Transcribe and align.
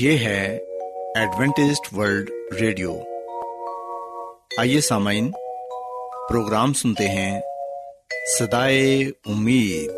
یہ 0.00 0.18
ہے 0.18 0.58
Adventist 1.14 1.98
world 1.98 2.30
radio. 2.60 2.94
آئیے 4.58 4.80
سامعین 4.80 5.30
پروگرام 6.28 6.72
سنتے 6.72 7.08
ہیں 7.08 7.40
صدائے 8.38 9.02
امید۔ 9.04 9.90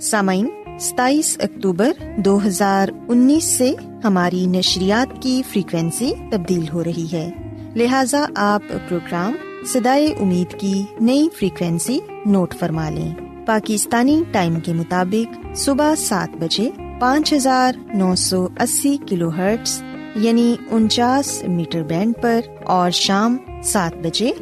سامعین 0.00 0.61
ستائیس 0.82 1.38
اکتوبر 1.42 1.92
دو 2.16 2.46
ہزار 2.46 2.88
انیس 3.08 3.44
سے 3.44 3.74
ہماری 4.04 4.46
نشریات 4.46 5.22
کی 5.22 5.42
فریکوینسی 5.52 6.12
تبدیل 6.32 6.68
ہو 6.72 6.84
رہی 6.84 7.06
ہے۔ 7.12 7.30
لہذا 7.74 8.26
آپ 8.34 8.62
پروگرام 8.88 9.32
سدائے 9.66 10.06
امید 10.06 10.60
کی 10.60 10.82
نئی 11.00 11.28
فریکوینسی 11.38 11.98
نوٹ 12.26 12.54
فرما 12.54 12.90
لیں۔ 12.90 13.14
پاکستانی 13.46 14.22
ٹائم 14.32 14.60
کے 14.60 14.72
مطابق 14.72 15.56
صبح 15.56 15.94
سات 15.94 16.36
بجے 16.36 16.70
پانچ 17.00 17.32
ہزار 17.32 17.72
نو 17.94 18.14
سو 18.14 18.48
اسی 18.60 18.96
کلو 19.08 19.28
ہرٹس 19.28 19.82
یعنی 20.14 20.56
انچاس 20.70 21.44
میٹر 21.48 21.82
بینڈ 21.82 22.14
پر 22.20 22.40
اور 22.64 22.90
شام 22.90 23.36
سات 23.64 23.96
بجے 23.96 24.32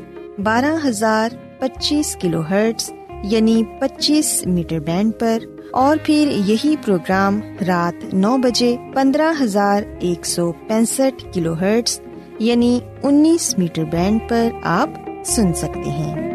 بارہ 0.42 0.88
ہزار 0.88 1.28
پچیس 1.58 2.16
کلو 2.20 2.40
ہرٹس 2.50 2.90
یعنی 3.22 3.62
پچیس 3.80 4.46
میٹر 4.46 4.78
بینڈ 4.78 5.12
پر 5.18 5.38
اور 5.72 5.96
پھر 6.02 6.32
یہی 6.46 6.74
پروگرام 6.84 7.40
رات 7.66 8.14
نو 8.14 8.36
بجے 8.36 8.76
پندرہ 8.94 9.32
ہزار 9.42 9.82
ایک 10.00 10.26
سو 10.26 10.52
پینسٹھ 10.52 11.34
کلو 11.34 11.54
ہرٹس 11.54 12.00
یعنی 12.38 12.80
انیس 13.02 13.58
میٹر 13.58 13.84
بینڈ 13.84 14.20
پر 14.28 14.48
آپ 14.62 14.90
سن 15.24 15.54
سکتے 15.54 15.90
ہیں۔ 15.90 16.30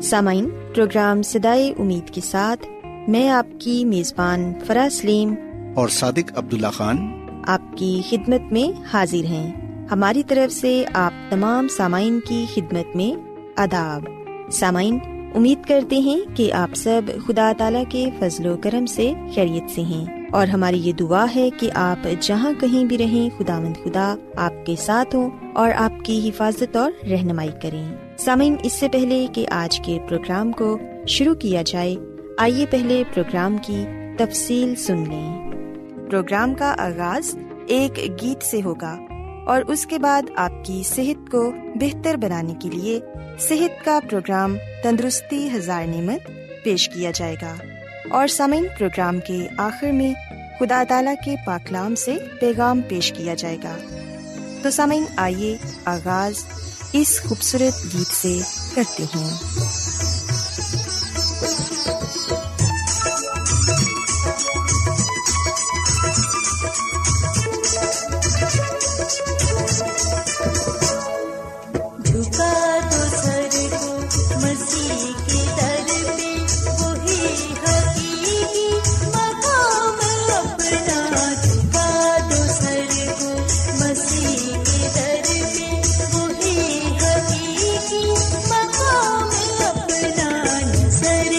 سامعین 0.00 0.50
پروگرام 0.74 1.22
سدائے 1.22 1.74
امید 1.78 2.10
کے 2.10 2.20
ساتھ 2.20 2.66
میں 3.08 3.28
آپ 3.28 3.46
کی 3.58 3.84
میزبان 3.84 4.52
فرا 4.66 4.88
سلیم 4.92 5.34
اور 5.74 5.88
صادق 5.88 6.32
عبداللہ 6.36 6.66
خان۔ 6.66 6.96
آپ 7.46 7.62
کی 7.76 8.02
خدمت 8.10 8.52
میں 8.52 8.80
حاضر 8.92 9.24
ہیں۔ 9.24 9.67
ہماری 9.90 10.22
طرف 10.22 10.52
سے 10.52 10.84
آپ 10.94 11.12
تمام 11.30 11.68
سامعین 11.68 12.20
کی 12.20 12.44
خدمت 12.54 12.96
میں 12.96 13.20
اداب 13.56 14.02
سامعین، 14.52 14.98
امید 15.34 15.68
کرتے 15.68 15.98
ہیں 15.98 16.20
کہ 16.36 16.52
آپ 16.52 16.74
سب 16.74 17.02
خدا 17.26 17.52
تعالی 17.58 17.78
کے 17.88 18.10
فضل 18.18 18.46
و 18.46 18.56
کرم 18.56 18.86
سے 18.86 19.12
خیریت 19.34 19.70
سے 19.70 19.80
ہیں۔ 19.80 20.26
اور 20.32 20.46
ہماری 20.46 20.80
یہ 20.80 20.92
دعا 20.92 21.26
ہے 21.36 21.48
کہ 21.50 21.70
آپ 21.74 22.08
جہاں 22.20 22.52
کہیں 22.60 22.84
بھی 22.84 22.98
رہیں 22.98 23.38
خدا 23.38 23.60
مند 23.60 23.74
خدا 23.84 24.16
آپ 24.36 24.66
کے 24.66 24.74
ساتھ 24.78 25.16
ہوں 25.16 25.30
اور 25.54 25.70
آپ 25.76 26.04
کی 26.04 26.28
حفاظت 26.28 26.76
اور 26.76 26.92
رہنمائی 27.10 27.50
کریں۔ 27.62 27.96
سامعین، 28.18 28.56
اس 28.62 28.72
سے 28.72 28.88
پہلے 28.88 29.26
کہ 29.32 29.46
آج 29.50 29.80
کے 29.84 29.98
پروگرام 30.08 30.52
کو 30.52 30.78
شروع 31.06 31.34
کیا 31.34 31.62
جائے، 31.62 31.94
آئیے 32.38 32.66
پہلے 32.70 33.02
پروگرام 33.14 33.56
کی 33.58 33.84
تفصیل 34.18 34.74
سن 34.74 34.96
لیں۔ 34.96 35.50
پروگرام 36.10 36.54
کا 36.54 36.74
آغاز 36.78 37.38
ایک 37.66 37.98
گیت 38.22 38.42
سے 38.42 38.62
ہوگا۔ 38.62 38.98
اور 39.48 39.62
اس 39.62 39.86
کے 39.86 39.98
بعد 39.98 40.22
آپ 40.36 40.52
کی 40.64 40.82
صحت 40.86 41.30
کو 41.30 41.52
بہتر 41.74 42.16
بنانے 42.16 42.54
کے 42.62 42.70
لیے 42.70 43.00
صحت 43.40 43.84
کا 43.84 44.00
پروگرام 44.10 44.56
تندرستی 44.82 45.48
ہزار 45.54 45.86
نعمت 45.86 46.30
پیش 46.64 46.88
کیا 46.88 47.10
جائے 47.10 47.36
گا۔ 47.42 47.54
اور 48.10 48.26
سمعین 48.26 48.66
پروگرام 48.78 49.20
کے 49.20 49.48
آخر 49.58 49.90
میں 49.90 50.14
خدا 50.60 50.84
تعالی 50.88 51.10
کے 51.24 51.34
پاکلام 51.46 51.94
سے 51.94 52.16
پیغام 52.40 52.80
پیش 52.88 53.12
کیا 53.16 53.34
جائے 53.34 53.56
گا۔ 53.64 53.76
تو 54.62 54.70
سمعین 54.70 55.04
آئیے 55.16 55.56
آغاز 55.84 56.34
اس 56.92 57.20
خوبصورت 57.28 57.94
گیت 57.94 58.14
سے 58.14 58.38
کرتے 58.74 59.02
ہیں۔ 59.02 59.30
نظر 91.08 91.37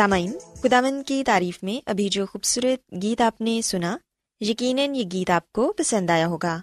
سامعین 0.00 0.32
خدامن 0.62 1.02
کی 1.02 1.24
تعریف 1.26 1.62
میں 1.62 1.80
ابھی 1.86 2.08
جو 2.08 2.26
خوبصورت 2.26 3.02
گیت 3.02 3.20
آپ 3.20 3.40
نے 3.40 3.60
سنا، 3.62 3.96
یقیناً 4.40 4.94
یہ 4.94 5.04
گیت 5.12 5.30
آپ 5.30 5.52
کو 5.52 5.72
پسند 5.72 6.10
آیا 6.10 6.26
ہوگا۔ 6.26 6.60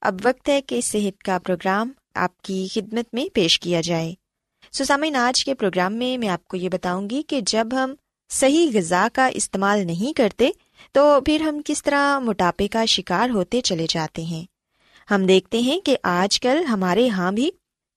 اب 0.00 0.14
وقت 0.24 0.48
ہے 0.48 0.62
کہ 0.62 0.80
صحت 0.80 1.22
کا 1.22 1.38
پروگرام 1.38 1.92
آپ 2.14 2.42
کی 2.42 2.68
خدمت 2.72 3.14
میں 3.14 3.34
پیش 3.34 3.60
کیا 3.60 3.80
جائے۔ 3.80 4.14
سامعین، 4.72 5.16
آج 5.16 5.44
کے 5.44 5.54
پروگرام 5.54 5.94
میں 5.94 6.18
میں 6.18 6.28
آپ 6.28 6.44
کو 6.44 6.56
یہ 6.56 6.68
بتاؤں 6.68 7.10
گی 7.10 7.22
کہ 7.22 7.40
جب 7.46 7.68
ہم 7.72 7.94
صحیح 8.28 8.70
غذا 8.74 9.08
کا 9.12 9.26
استعمال 9.26 9.86
نہیں 9.86 10.12
کرتے، 10.12 10.50
تو 10.92 11.20
پھر 11.26 11.40
ہم 11.40 11.60
کس 11.64 11.82
طرح 11.82 12.18
موٹاپے 12.18 12.68
کا 12.68 12.84
شکار 12.84 13.30
ہوتے 13.30 13.60
چلے 13.60 13.86
جاتے 13.88 14.22
ہیں۔ 14.22 14.44
ہم 15.10 15.26
دیکھتے 15.26 15.58
ہیں 15.58 15.80
کہ 15.80 15.96
آج 16.02 16.40
کل 16.40 16.64
ہمارے 16.64 17.02
یہاں 17.02 17.32
بھی 17.32 17.50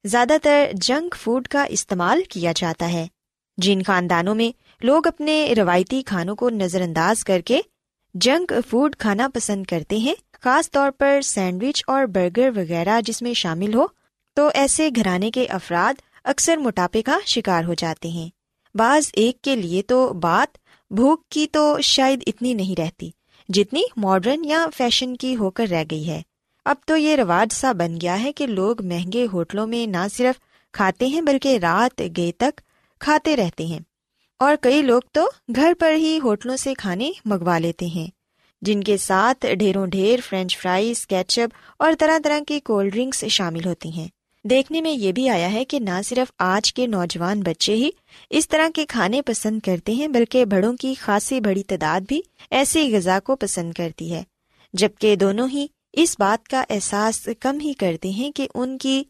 زیادہ 0.04 0.34
تر 0.44 0.66
جنک 0.74 1.16
فوڈ 1.16 1.48
کا 1.48 1.64
استعمال 1.64 2.22
کیا 2.30 2.52
جاتا 2.56 2.94
ہے۔ 2.94 3.08
جن 3.58 3.84
خاندانوں 3.84 4.36
میں 4.36 4.67
لوگ 4.82 5.08
اپنے 5.08 5.54
روایتی 5.58 6.02
کھانوں 6.02 6.36
کو 6.36 6.50
نظر 6.50 6.82
انداز 6.82 7.24
کر 7.24 7.42
کے 7.46 7.62
جنک 8.14 8.54
فوڈ 8.70 8.96
کھانا 8.96 9.28
پسند 9.34 9.64
کرتے 9.64 9.98
ہیں، 9.98 10.14
خاص 10.42 10.72
طور 10.72 10.92
پر 10.92 11.22
سینڈوچ 11.22 11.84
اور 11.88 12.06
برگر 12.06 12.50
وغیرہ 12.56 13.02
جس 13.02 13.22
میں 13.22 13.34
شامل 13.34 13.74
ہو، 13.74 13.86
تو 14.34 14.50
ایسے 14.54 14.90
گھرانے 14.96 15.32
کے 15.32 15.46
افراد 15.46 16.02
اکثر 16.24 16.58
موٹاپے 16.58 17.02
کا 17.02 17.18
شکار 17.26 17.64
ہو 17.64 17.74
جاتے 17.74 18.08
ہیں۔ 18.08 18.30
بعض 18.76 19.10
ایک 19.14 19.42
کے 19.42 19.56
لیے 19.56 19.82
تو 19.82 20.14
بات 20.14 20.58
بھوک 20.92 21.30
کی 21.30 21.48
تو 21.52 21.78
شاید 21.82 22.24
اتنی 22.28 22.54
نہیں 22.54 22.80
رہتی، 22.80 23.10
جتنی 23.50 23.82
ماڈرن 23.98 24.46
یا 24.46 24.66
فیشن 24.78 25.18
کی 25.18 25.36
ہو 25.36 25.50
کر 25.50 25.66
رہ 25.72 25.84
گئی 25.92 26.08
ہے۔ 26.08 26.22
اب 26.66 26.76
تو 26.86 26.98
یہ 26.98 27.16
رواج 27.16 27.54
سا 27.54 27.72
بن 27.72 28.02
گیا 28.02 28.24
ہے 28.24 28.32
کہ 28.32 28.48
لوگ 28.48 28.86
مہنگے 28.86 29.28
ہوٹلوں 29.34 29.68
میں 29.68 29.88
نہ 29.88 30.08
صرف 30.14 30.40
کھاتے 30.72 31.06
ہیں 31.06 31.22
بلکہ 31.22 31.60
رات 31.62 32.02
گئے 32.18 32.32
تک 32.38 32.62
کھاتے 33.00 33.36
رہتے 33.36 33.66
ہیں۔ 33.66 33.80
اور 34.40 34.56
کئی 34.62 34.82
لوگ 34.82 35.02
تو 35.12 35.30
گھر 35.56 35.74
پر 35.80 35.94
ہی 35.94 36.20
ہوٹلوں 36.24 36.58
سے 36.58 36.74
کھانے 36.74 37.12
منگوا 37.26 37.58
لیتے 37.58 37.86
ہیں، 37.86 38.08
جن 38.62 38.84
کے 38.84 38.98
ساتھ 38.98 39.46
ڈھیروں 39.60 39.88
ڈھیر 39.88 40.20
فرینچ 40.30 40.58
فرائز، 40.58 41.08
کیچپ 41.08 41.56
اور 41.80 41.94
طرح 42.00 42.18
طرح 42.24 42.40
کی 42.48 42.60
کولڈ 42.60 42.94
ڈرنکس 42.94 43.26
شامل 43.26 43.66
ہوتی 43.66 43.90
ہیں۔ 43.90 44.08
دیکھنے 44.46 44.82
میں 44.82 44.92
یہ 44.92 45.12
بھی 45.12 45.30
آیا 45.30 45.54
ہے 45.54 45.66
کہ 45.66 45.80
نہ 45.80 46.02
صرف 46.06 46.32
آج 46.40 46.74
کے 46.74 46.88
نوجوان 46.88 47.40
بچے 47.40 47.76
ہی 47.76 47.90
اس 48.30 48.50
طرح 48.50 48.68
کے 48.76 48.86
کھانے 48.86 49.22
پسند 49.22 49.60
کرتے 49.66 49.94
ہیں، 49.94 50.08
بلکہ 50.08 50.46
بڑوں 50.46 50.74
کی 50.78 50.94
خاصی 50.94 51.40
بڑی 51.40 51.64
تعداد 51.64 52.02
بھی 52.08 52.22
ایسی 52.52 52.96
غذا 52.96 53.20
کو 53.24 53.36
پسند 53.36 53.74
کرتی 53.74 54.14
ہے۔ 54.14 54.24
جبکہ 54.74 55.16
دونوں 55.16 55.48
ہی 55.54 55.68
اس 55.94 56.16
بات 56.20 56.48
کا 56.48 56.64
احساس 56.70 57.30
کم 57.40 57.60
ہی 57.60 57.74
کرتے 57.74 58.10
ہیں 58.10 58.32
کہ 58.32 58.48
ان 58.56 58.78
کی 58.78 59.04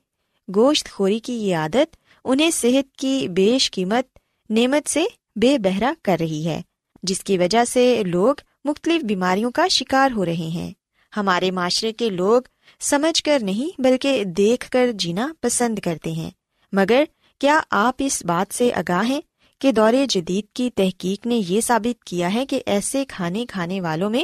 گوشت 0.55 0.89
خوری 0.89 1.19
کی 1.19 1.33
یہ 1.33 1.55
عادت، 1.55 1.95
انہیں 2.25 2.51
صحت 2.51 2.97
کی 2.97 3.27
بیش 3.27 3.71
قیمت 3.71 4.16
نعمت 4.49 4.89
سے 4.89 5.03
بے 5.35 5.57
بہرا 5.57 5.93
کر 6.03 6.17
رہی 6.19 6.45
ہے، 6.45 6.61
جس 7.03 7.23
کی 7.23 7.37
وجہ 7.37 7.65
سے 7.65 8.03
لوگ 8.03 8.35
مختلف 8.65 9.03
بیماریوں 9.03 9.51
کا 9.51 9.67
شکار 9.67 10.11
ہو 10.11 10.25
رہے 10.25 10.33
ہیں۔ 10.33 10.71
ہمارے 11.17 11.51
معاشرے 11.51 11.93
کے 11.93 12.09
لوگ 12.09 12.41
سمجھ 12.79 13.23
کر 13.23 13.39
نہیں 13.41 13.81
بلکہ 13.81 14.23
دیکھ 14.23 14.71
کر 14.71 14.91
جینا 14.93 15.33
پسند 15.41 15.79
کرتے 15.79 16.11
ہیں۔ 16.11 16.31
مگر 16.71 17.03
کیا 17.39 17.59
آپ 17.71 17.95
اس 17.97 18.25
بات 18.25 18.53
سے 18.53 18.73
آگاہ 18.73 19.09
ہیں 19.09 19.21
کہ 19.59 19.71
دور 19.71 19.93
جدید 20.09 20.45
کی 20.53 20.69
تحقیق 20.75 21.27
نے 21.27 21.41
یہ 21.47 21.61
ثابت 21.61 22.03
کیا 22.03 22.33
ہے 22.33 22.45
کہ 22.45 22.61
ایسے 22.65 23.05
کھانے 23.07 23.45
کھانے 23.49 23.81
والوں 23.81 24.09
میں 24.09 24.23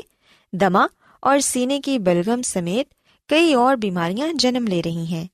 دما 0.56 0.86
اور 1.20 1.40
سینے 1.40 1.80
کی 1.80 2.00
بلغم 2.00 2.42
سمیت 2.42 2.94
کئی 3.30 3.54
اور 3.54 3.76
بیماریاں 3.76 4.28
جنم 4.34 4.68
لے 4.68 4.82
رہی 4.86 5.06
ہیں؟ 5.06 5.28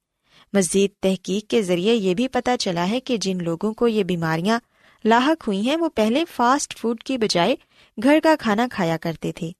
مزید 0.54 0.92
تحقیق 1.00 1.48
کے 1.48 1.62
ذریعے 1.62 1.94
یہ 1.94 2.14
بھی 2.14 2.28
پتہ 2.28 2.52
چلا 2.60 2.90
ہے 2.90 3.00
کہ 3.00 3.18
جن 3.18 3.38
لوگوں 3.42 3.74
کو 3.74 3.88
یہ 3.88 4.04
بیماریاں 4.04 4.60
لاحق 5.06 5.48
ہوئی 5.48 5.70
ہیں 5.70 5.78
وہ 5.78 5.90
پہلے 5.96 6.24
فاسٹ 6.36 6.80
فوڈ 6.80 7.04
کی 7.04 7.18
بجائے 7.18 7.56
گھر 8.04 8.20
کا 8.24 8.36
کھانا 8.40 8.68
کھایا 8.72 8.98
کرتے 8.98 9.32
تھے۔ 9.32 9.52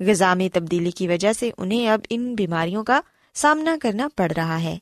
غذا 0.00 0.34
میں 0.34 0.48
تبدیلی 0.52 0.90
کی 0.90 1.08
وجہ 1.08 1.32
سے 1.32 1.50
انہیں 1.58 1.88
اب 1.88 2.00
ان 2.10 2.34
بیماریوں 2.34 2.84
کا 2.84 3.00
سامنا 3.34 3.76
کرنا 3.82 4.08
پڑ 4.16 4.32
رہا 4.36 4.62
ہے۔ 4.62 4.78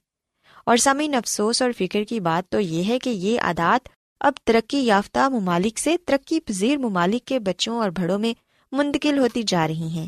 اور 0.66 0.76
سامعین 0.76 1.14
افسوس 1.14 1.62
اور 1.62 1.70
فکر 1.78 2.04
کی 2.04 2.20
بات 2.20 2.52
تو 2.52 2.60
یہ 2.60 2.84
ہے 2.88 2.98
کہ 2.98 3.10
یہ 3.10 3.40
عادات 3.40 3.88
اب 4.20 4.32
ترقی 4.44 4.78
یافتہ 4.78 5.28
ممالک 5.28 5.78
سے 5.78 5.96
ترقی 6.06 6.40
پذیر 6.40 6.76
ممالک 6.76 7.24
کے 7.24 7.38
بچوں 7.38 7.78
اور 7.78 7.90
بڑوں 7.90 8.18
میں 8.18 8.34
منتقل 8.72 9.18
ہوتی 9.18 9.42
جا 9.46 9.68
رہی 9.68 9.88
ہیں۔ 9.88 10.06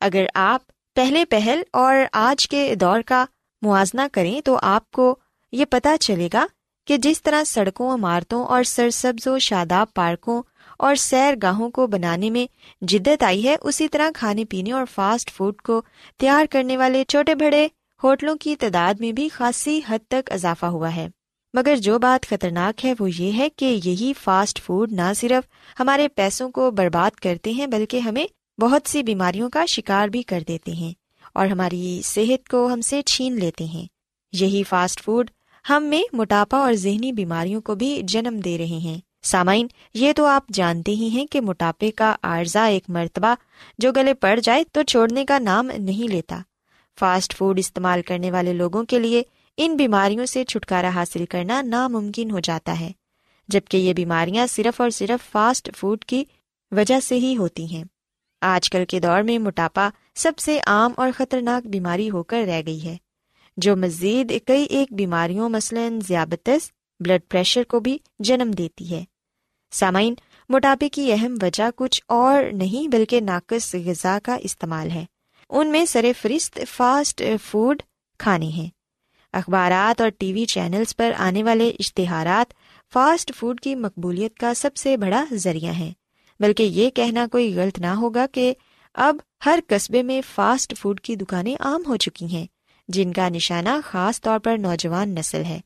اگر 0.00 0.24
آپ 0.34 0.62
پہلے 0.94 1.24
پہل 1.24 1.62
اور 1.72 1.96
آج 2.12 2.48
کے 2.48 2.74
دور 2.74 3.00
کا 3.06 3.24
موازنہ 3.62 4.00
کریں 4.12 4.40
تو 4.40 4.58
آپ 4.62 4.90
کو 4.90 5.16
یہ 5.52 5.64
پتہ 5.64 5.88
چلے 6.00 6.28
گا 6.32 6.46
کہ 6.84 6.96
جس 6.96 7.22
طرح 7.22 7.44
سڑکوں 7.44 7.94
عمارتوں 7.94 8.44
اور 8.44 8.62
سرسبز 8.62 9.26
و 9.26 9.38
شاداب 9.38 9.94
پارکوں 9.94 10.42
اور 10.78 10.94
سیر 10.94 11.34
گاہوں 11.42 11.70
کو 11.70 11.86
بنانے 11.86 12.30
میں 12.30 12.46
جدت 12.80 13.22
آئی 13.22 13.44
ہے، 13.44 13.56
اسی 13.62 13.88
طرح 13.88 14.10
کھانے 14.14 14.44
پینے 14.44 14.72
اور 14.72 14.84
فاسٹ 14.94 15.30
فوڈ 15.30 15.62
کو 15.62 15.82
تیار 16.18 16.44
کرنے 16.50 16.76
والے 16.76 17.04
چھوٹے 17.08 17.34
بڑے 17.34 17.68
ہوٹلوں 18.04 18.36
کی 18.36 18.56
تعداد 18.56 18.94
میں 19.00 19.12
بھی 19.12 19.28
خاصی 19.28 19.80
حد 19.88 19.98
تک 20.08 20.32
اضافہ 20.32 20.66
ہوا 20.66 20.96
ہے۔ 20.96 21.08
مگر 21.54 21.76
جو 21.76 21.98
بات 21.98 22.26
خطرناک 22.26 22.84
ہے 22.84 22.94
وہ 22.98 23.10
یہ 23.18 23.32
ہے 23.32 23.48
کہ 23.48 23.80
یہی 23.84 24.12
فاسٹ 24.22 24.62
فوڈ 24.62 24.92
نہ 24.92 25.12
صرف 25.16 25.48
ہمارے 25.80 26.08
پیسوں 26.08 26.50
کو 26.50 26.70
برباد 26.70 27.10
کرتے 27.10 27.50
ہیں، 27.50 27.66
بلکہ 27.66 27.98
ہمیں 27.98 28.26
بہت 28.60 28.88
سی 28.88 29.02
بیماریوں 29.02 29.50
کا 29.50 29.66
شکار 29.66 30.08
بھی 30.08 30.22
کر 30.22 30.42
دیتے 30.48 30.72
ہیں 30.72 30.92
اور 31.34 31.46
ہماری 31.46 32.00
صحت 32.04 32.48
کو 32.48 32.66
ہم 32.72 32.80
سے 32.80 33.02
چھین 33.02 33.38
لیتے 33.38 33.64
ہیں۔ 33.64 33.86
یہی 34.32 34.62
فاسٹ 34.62 35.02
فوڈ 35.02 35.30
ہم 35.68 35.84
میں 35.84 36.02
موٹاپا 36.12 36.58
اور 36.58 36.72
ذہنی 36.72 37.12
بیماریوں 37.12 37.60
کو 37.60 37.74
بھی 37.74 38.00
جنم 38.04 38.40
دے 38.40 38.58
رہے 38.58 38.78
ہیں۔ 38.78 39.00
سامعین، 39.22 39.66
یہ 39.94 40.12
تو 40.12 40.24
آپ 40.26 40.48
جانتے 40.52 40.92
ہی 40.92 41.08
ہیں 41.08 41.26
کہ 41.26 41.40
موٹاپے 41.40 41.90
کا 41.90 42.14
عارضہ 42.22 42.58
ایک 42.58 42.84
مرتبہ 42.88 43.34
جو 43.78 43.92
گلے 43.92 44.14
پڑ 44.14 44.40
جائے 44.40 44.64
تو 44.72 44.82
چھوڑنے 44.82 45.24
کا 45.24 45.38
نام 45.38 45.70
نہیں 45.78 46.10
لیتا۔ 46.12 46.38
فاسٹ 46.98 47.36
فوڈ 47.36 47.58
استعمال 47.58 48.02
کرنے 48.02 48.30
والے 48.30 48.52
لوگوں 48.52 48.84
کے 48.84 48.98
لیے 48.98 49.22
ان 49.56 49.76
بیماریوں 49.76 50.26
سے 50.26 50.44
چھٹکارا 50.44 50.88
حاصل 50.88 51.26
کرنا 51.26 51.62
ناممکن 51.62 52.30
ہو 52.30 52.38
جاتا 52.38 52.80
ہے، 52.80 52.90
جبکہ 53.48 53.76
یہ 53.76 53.92
بیماریاں 53.92 54.46
صرف 54.46 54.80
اور 54.80 54.90
صرف 54.90 55.30
فاسٹ 55.32 55.70
فوڈ 55.76 56.04
کی 56.04 56.24
وجہ 56.72 57.00
سے 57.00 57.14
ہی 57.14 57.36
ہوتی 57.36 57.76
ہیں۔ 57.76 57.84
آج 58.40 58.70
کل 58.70 58.84
کے 58.84 59.00
دور 59.00 59.22
میں 59.22 59.38
موٹاپا 59.38 59.88
سب 60.14 60.38
سے 60.38 60.58
عام 60.66 60.92
اور 60.96 61.10
خطرناک 61.16 61.66
بیماری 61.66 62.10
ہو 62.10 62.22
کر 62.22 62.44
رہ 62.46 62.62
گئی 62.66 62.84
ہے۔ 62.84 62.96
جو 63.56 63.76
مزید 63.76 64.32
کئی 64.46 64.64
ایک 64.64 64.92
بیماریوں 64.92 65.48
مثلاً 65.48 65.98
ذیابتس 66.08 66.70
بلڈ 67.00 67.20
پریشر 67.28 67.62
کو 67.62 67.80
بھی 67.80 67.98
جنم 68.18 68.50
دیتی 68.50 68.90
ہے۔ 68.90 69.04
سامعین، 69.72 70.14
موٹاپے 70.48 70.88
کی 70.88 71.12
اہم 71.12 71.34
وجہ 71.42 71.70
کچھ 71.76 72.02
اور 72.08 72.44
نہیں 72.52 72.88
بلکہ 72.88 73.20
ناقص 73.20 73.74
غذا 73.74 74.18
کا 74.22 74.34
استعمال 74.34 74.90
ہے۔ 74.90 75.04
ان 75.50 75.68
میں 75.68 75.84
سر 75.84 76.04
فہرست 76.22 76.58
فاسٹ 76.76 77.22
فوڈ 77.44 77.82
کھانے 78.18 78.46
ہیں۔ 78.46 78.68
اخبارات 79.32 80.00
اور 80.00 80.08
ٹی 80.08 80.32
وی 80.32 80.44
چینلز 80.44 80.96
پر 80.96 81.12
آنے 81.16 81.42
والے 81.42 81.68
اشتہارات 81.78 82.54
فاسٹ 82.92 83.32
فوڈ 83.36 83.60
کی 83.60 83.74
مقبولیت 83.74 84.34
کا 84.34 84.54
سب 84.54 84.76
سے 84.76 84.96
بڑا 84.96 85.24
ذریعہ 85.32 85.72
ہے 85.72 85.92
بلکہ 86.40 86.62
یہ 86.62 86.90
کہنا 86.90 87.26
کوئی 87.32 87.56
غلط 87.56 87.78
نہ 87.78 87.86
ہوگا 87.86 88.26
کہ 88.32 88.54
اب 88.94 89.16
ہر 89.46 89.58
قصبے 89.66 90.02
میں 90.02 90.20
فاسٹ 90.34 90.74
فوڈ 90.78 91.00
کی 91.00 91.16
دکانیں 91.16 91.56
عام 91.60 91.82
ہو 91.86 91.96
چکی 91.96 92.26
ہیں۔ 92.26 92.46
جن 92.88 93.12
کا 93.12 93.28
نشانہ 93.28 93.68
خاص 93.84 94.20
طور 94.20 94.38
پر 94.38 94.56
نوجوان 94.58 95.14
نسل 95.14 95.44
ہے۔ 95.44 95.60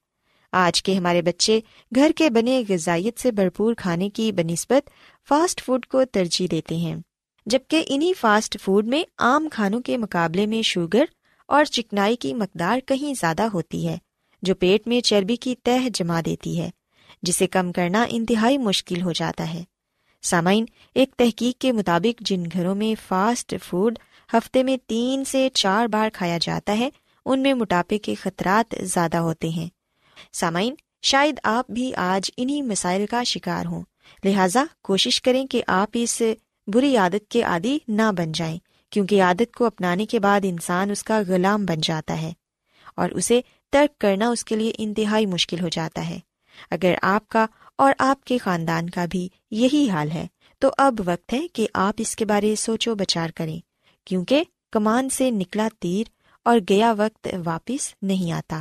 آج 0.52 0.82
کے 0.82 0.94
ہمارے 0.94 1.22
بچے 1.22 1.60
گھر 1.94 2.10
کے 2.16 2.30
بنے 2.30 2.62
غذائیت 2.68 3.20
سے 3.20 3.32
بھرپور 3.32 3.74
کھانے 3.74 4.10
کی 4.10 4.32
بنسبت 4.32 4.90
فاسٹ 5.28 5.64
فوڈ 5.64 5.86
کو 5.86 6.04
ترجیح 6.04 6.46
دیتے 6.50 6.76
ہیں، 6.76 6.96
جبکہ 7.46 7.84
انہیں 7.86 8.12
فاسٹ 8.20 8.60
فوڈ 8.60 8.86
میں 8.86 9.02
عام 9.18 9.48
کھانوں 9.52 9.80
کے 9.80 9.96
مقابلے 9.96 10.46
میں 10.46 10.62
شوگر 10.62 11.04
اور 11.46 11.64
چکنائی 11.64 12.16
کی 12.16 12.34
مقدار 12.34 12.78
کہیں 12.86 13.14
زیادہ 13.20 13.42
ہوتی 13.42 13.88
ہے، 13.88 13.96
جو 14.42 14.54
پیٹ 14.54 14.88
میں 14.88 15.00
چربی 15.00 15.36
کی 15.36 15.54
تہ 15.62 15.88
جما 15.94 16.20
دیتی 16.26 16.60
ہے، 16.60 16.70
جسے 17.22 17.46
کم 17.46 17.72
کرنا 17.72 18.06
انتہائی 18.08 18.58
مشکل 18.58 19.02
ہو 19.02 19.12
جاتا 19.12 19.54
ہے۔ 19.54 19.64
سامعین، 20.22 20.64
ایک 20.94 21.14
تحقیق 21.16 21.60
کے 21.60 21.72
مطابق 21.72 22.20
جن 22.20 22.42
گھروں 22.52 22.74
میں 22.74 22.94
فاسٹ 23.08 23.54
فوڈ 23.64 23.98
ہفتے 24.32 24.62
میں 24.62 24.76
تین 24.86 25.24
سے 25.24 25.48
چار 25.54 25.86
بار 25.86 26.08
کھایا 26.12 26.38
جاتا 26.40 26.78
ہے 26.78 26.88
ان 27.26 27.40
میں 27.40 27.54
موٹاپے 27.54 27.98
کے 27.98 28.14
خطرات 28.14 28.74
زیادہ 28.80 29.16
ہوتے 29.16 29.48
ہیں۔ 29.48 29.68
سامعین، 30.32 30.74
شاید 31.02 31.40
آپ 31.42 31.70
بھی 31.70 31.94
آج 31.94 32.30
انہیں 32.36 32.62
مسائل 32.62 33.06
کا 33.06 33.22
شکار 33.22 33.66
ہوں۔ 33.66 33.82
لہذا 34.24 34.64
کوشش 34.82 35.22
کریں 35.22 35.46
کہ 35.46 35.62
آپ 35.66 35.88
اس 35.92 36.22
بری 36.66 36.96
عادت 36.96 37.30
کے 37.30 37.42
عادی 37.42 37.78
نہ 37.88 38.12
بن 38.16 38.32
جائیں، 38.32 38.58
کیونکہ 38.90 39.22
عادت 39.22 39.54
کو 39.54 39.64
اپنانے 39.64 40.06
کے 40.06 40.20
بعد 40.20 40.40
انسان 40.44 40.90
اس 40.90 41.02
کا 41.02 41.20
غلام 41.28 41.64
بن 41.64 41.80
جاتا 41.82 42.22
ہے 42.22 42.32
اور 42.96 43.10
اسے 43.10 43.40
ترک 43.70 43.98
کرنا 43.98 44.28
اس 44.28 44.44
کے 44.44 44.56
لیے 44.56 44.72
انتہائی 44.78 45.26
مشکل 45.26 45.60
ہو 45.60 45.68
جاتا 45.68 46.08
ہے۔ 46.08 46.18
اگر 46.70 46.94
آپ 47.02 47.28
کا 47.28 47.46
اور 47.78 47.92
آپ 47.98 48.24
کے 48.24 48.38
خاندان 48.38 48.90
کا 48.90 49.04
بھی 49.10 49.28
یہی 49.50 49.90
حال 49.90 50.10
ہے، 50.10 50.26
تو 50.58 50.70
اب 50.78 51.00
وقت 51.04 51.32
ہے 51.32 51.48
کہ 51.48 51.66
آپ 51.74 51.94
اس 51.98 52.16
کے 52.16 52.24
بارے 52.24 52.54
سوچو 52.56 52.94
بچار 52.94 53.30
کریں، 53.30 53.60
کیونکہ 54.04 54.44
کمان 54.72 55.08
سے 55.08 55.30
نکلا 55.30 55.68
تیر 55.80 56.15
اور 56.46 56.58
گیا 56.70 56.94
وقت 56.96 57.28
واپس 57.44 57.94
نہیں 58.02 58.32
آتا۔ 58.32 58.60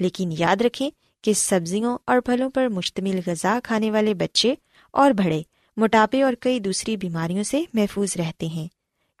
لیکن 0.00 0.32
یاد 0.38 0.60
رکھیں 0.60 0.90
کہ 1.22 1.32
سبزیوں 1.32 1.98
اور 2.06 2.20
پھلوں 2.20 2.50
پر 2.50 2.68
مشتمل 2.68 3.20
غذا 3.26 3.58
کھانے 3.64 3.90
والے 3.90 4.14
بچے 4.14 4.54
اور 4.90 5.10
بڑے، 5.10 5.42
موٹاپے 5.76 6.22
اور 6.22 6.32
کئی 6.40 6.60
دوسری 6.60 6.96
بیماریوں 6.96 7.42
سے 7.42 7.62
محفوظ 7.74 8.16
رہتے 8.16 8.46
ہیں، 8.46 8.68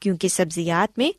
کیونکہ 0.00 0.28
سبزیات 0.28 0.98
میں 0.98 1.10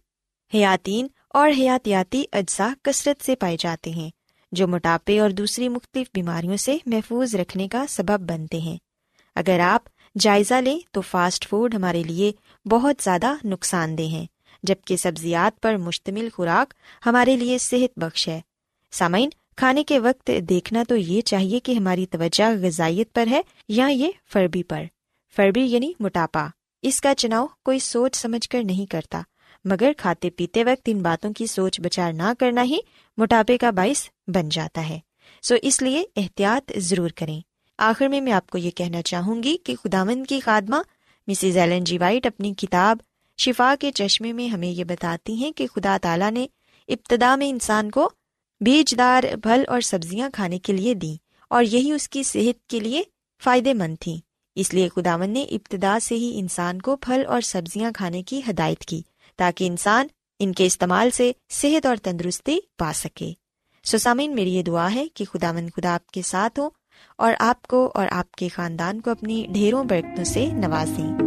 حیاتین 0.54 1.08
اور 1.30 1.50
حیاتیاتی 1.58 2.24
اجزاء 2.32 2.74
کثرت 2.82 3.26
سے 3.26 3.36
پائے 3.36 3.58
جاتے 3.60 3.90
ہیں، 3.90 4.10
جو 4.52 4.68
موٹاپے 4.68 5.20
اور 5.20 5.30
دوسری 5.30 5.70
مختلف 5.70 6.08
بیماریوں 6.14 6.58
سے 6.58 6.78
محفوظ 6.86 7.36
رکھنے 7.36 7.68
کا 7.68 7.86
سبب 7.90 8.20
بنتے 8.32 8.60
ہیں۔ 8.60 8.78
اگر 9.36 9.60
آپ 9.60 9.82
جائزہ 10.20 10.54
لیں 10.54 10.80
تو 10.92 11.02
فاسٹ 11.02 11.48
فوڈ 11.48 11.76
ہمارے 11.76 12.04
لیے 12.04 12.32
بہت 12.66 13.04
زیادہ 13.04 13.34
نقصان 13.44 13.98
دہ 13.98 14.02
ہیں۔ 14.02 14.26
جبکہ 14.64 14.98
سبزیات 14.98 15.62
پر 15.62 15.78
مشتمل 15.78 16.30
خوراک 16.34 16.74
ہمارے 17.06 17.36
لیے 17.36 17.58
صحت 17.58 18.00
بخش 18.00 18.28
ہے۔ 18.28 18.42
سامعین، 18.92 19.30
کھانے 19.58 19.84
کے 19.84 20.00
وقت 20.00 20.32
دیکھنا 20.50 20.84
تو 20.88 20.96
یہ 20.96 21.22
چاہیے 21.22 21.60
کہ 21.60 21.72
ہماری 21.72 22.06
توجہ 22.06 22.44
غذائیت 22.62 23.14
پر 23.14 23.28
ہے 23.28 23.42
یا 23.70 23.88
یہ 23.88 24.12
فربی 24.34 24.64
پر۔ 24.64 24.84
فربی 25.36 25.62
یعنی 25.62 25.94
موٹاپا۔ 26.00 26.48
اس 26.82 27.02
کا 27.02 27.16
چناؤ 27.16 27.48
کوئی 27.66 27.80
سوچ 27.80 28.16
سمجھ 28.16 28.50
کر 28.50 28.64
نہیں 28.64 28.86
کرتا، 28.86 29.22
مگر 29.66 29.92
کھاتے 29.98 30.30
پیتے 30.30 30.64
وقت 30.64 30.90
ان 30.92 31.02
باتوں 31.02 31.34
کی 31.34 31.46
سوچ 31.46 31.82
بچار 31.82 32.14
نہ 32.14 32.34
کرنا 32.40 32.64
ہی 32.64 32.78
موٹاپے 33.18 33.58
کا 33.58 33.70
باعث 33.70 34.10
بن 34.28 34.50
جاتا 34.50 34.90
ہے۔ 34.90 35.00
سو 35.42 35.56
اس 35.62 35.82
لیے 35.82 36.04
احتیاط 36.16 36.72
ضرور 36.78 37.10
کریں۔ 37.10 37.42
آخر 37.78 38.08
میں 38.08 38.22
میں 38.22 38.32
آپ 38.32 38.50
کو 38.50 38.58
یہ 38.58 38.72
کہنا 38.72 39.02
چاہوں 39.02 39.44
گی 39.44 39.58
کہ 39.64 39.76
خداون 39.84 40.26
کی 40.26 40.40
خادمہ 40.40 40.76
مسز 41.28 41.58
ایلن 41.58 41.84
جی 41.84 41.98
وائٹ 41.98 42.26
اپنی 42.26 42.54
کتاب 42.54 42.98
شفا 43.38 43.76
کے 43.80 43.92
چشمے 43.92 44.34
میں 44.34 44.48
ہمیں 44.48 44.68
یہ 44.68 44.84
بتاتی 44.84 45.36
ہیں 45.36 45.52
کہ 45.52 45.68
خدا 45.68 45.98
تعالیٰ 46.02 46.32
نے 46.32 46.48
ابتدا 46.88 47.36
میں 47.36 47.50
انسان 47.50 47.92
کو 47.92 48.10
بیج 48.62 48.98
دار 48.98 49.24
پھل 49.44 49.64
اور 49.68 49.82
سبزیاں 49.82 50.30
کھانے 50.34 50.60
کے 50.60 50.74
لیے 50.74 50.94
دیں 50.94 51.16
اور 51.50 51.64
یہی 51.64 51.92
اس 51.92 52.10
کی 52.10 52.24
صحت 52.24 52.68
کے 52.70 52.80
لیے 52.80 53.04
فائدے 53.44 53.74
مند 53.74 53.96
تھیں 54.00 54.18
اس 54.56 54.74
لیے 54.74 54.90
خداون 54.96 55.30
نے 55.30 55.44
ابتدا 55.44 56.00
سے 56.00 56.16
ہی 56.16 56.40
انسان 56.40 56.82
کو 56.82 56.96
پھل 56.96 57.24
اور 57.28 57.42
سبزیاں 57.42 57.92
کھانے 57.92 58.24
کی 58.24 58.42
ہدایت 58.50 58.80
کی 58.80 59.02
تاکہ 59.36 59.68
انسان 59.68 60.08
ان 60.40 60.54
کے 60.54 60.66
استعمال 60.66 61.10
سے 61.10 61.32
صحت 61.50 61.86
اور 61.86 61.96
تندرستی 61.96 62.60
پا 62.78 62.92
سکے۔ 62.96 63.34
سسامین 63.84 64.36
میری 64.36 64.56
یہ 64.56 64.64
دعا 64.64 64.94
ہے 64.94 65.08
کہ 65.14 65.26
خدا 65.26 65.52
مند 65.52 65.70
خدا 65.76 65.96
آپ 65.96 66.08
کے 66.08 66.22
ساتھ 66.22 66.60
ہو 66.60 66.70
اور 67.18 67.34
آپ 67.40 67.68
کو 67.68 67.92
اور 67.94 68.08
آپ 68.12 68.32
کے 68.32 68.48
خاندان 68.48 69.02
کو 69.02 69.12
اپنی 69.12 69.48
ڈھیروں 69.54 69.84
برتنوں 69.84 70.24
سے 70.24 70.46
نوازیں۔ 70.46 71.27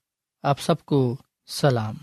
آپ 0.43 0.59
سب 0.59 0.85
کو 0.85 1.15
سلام۔ 1.47 1.95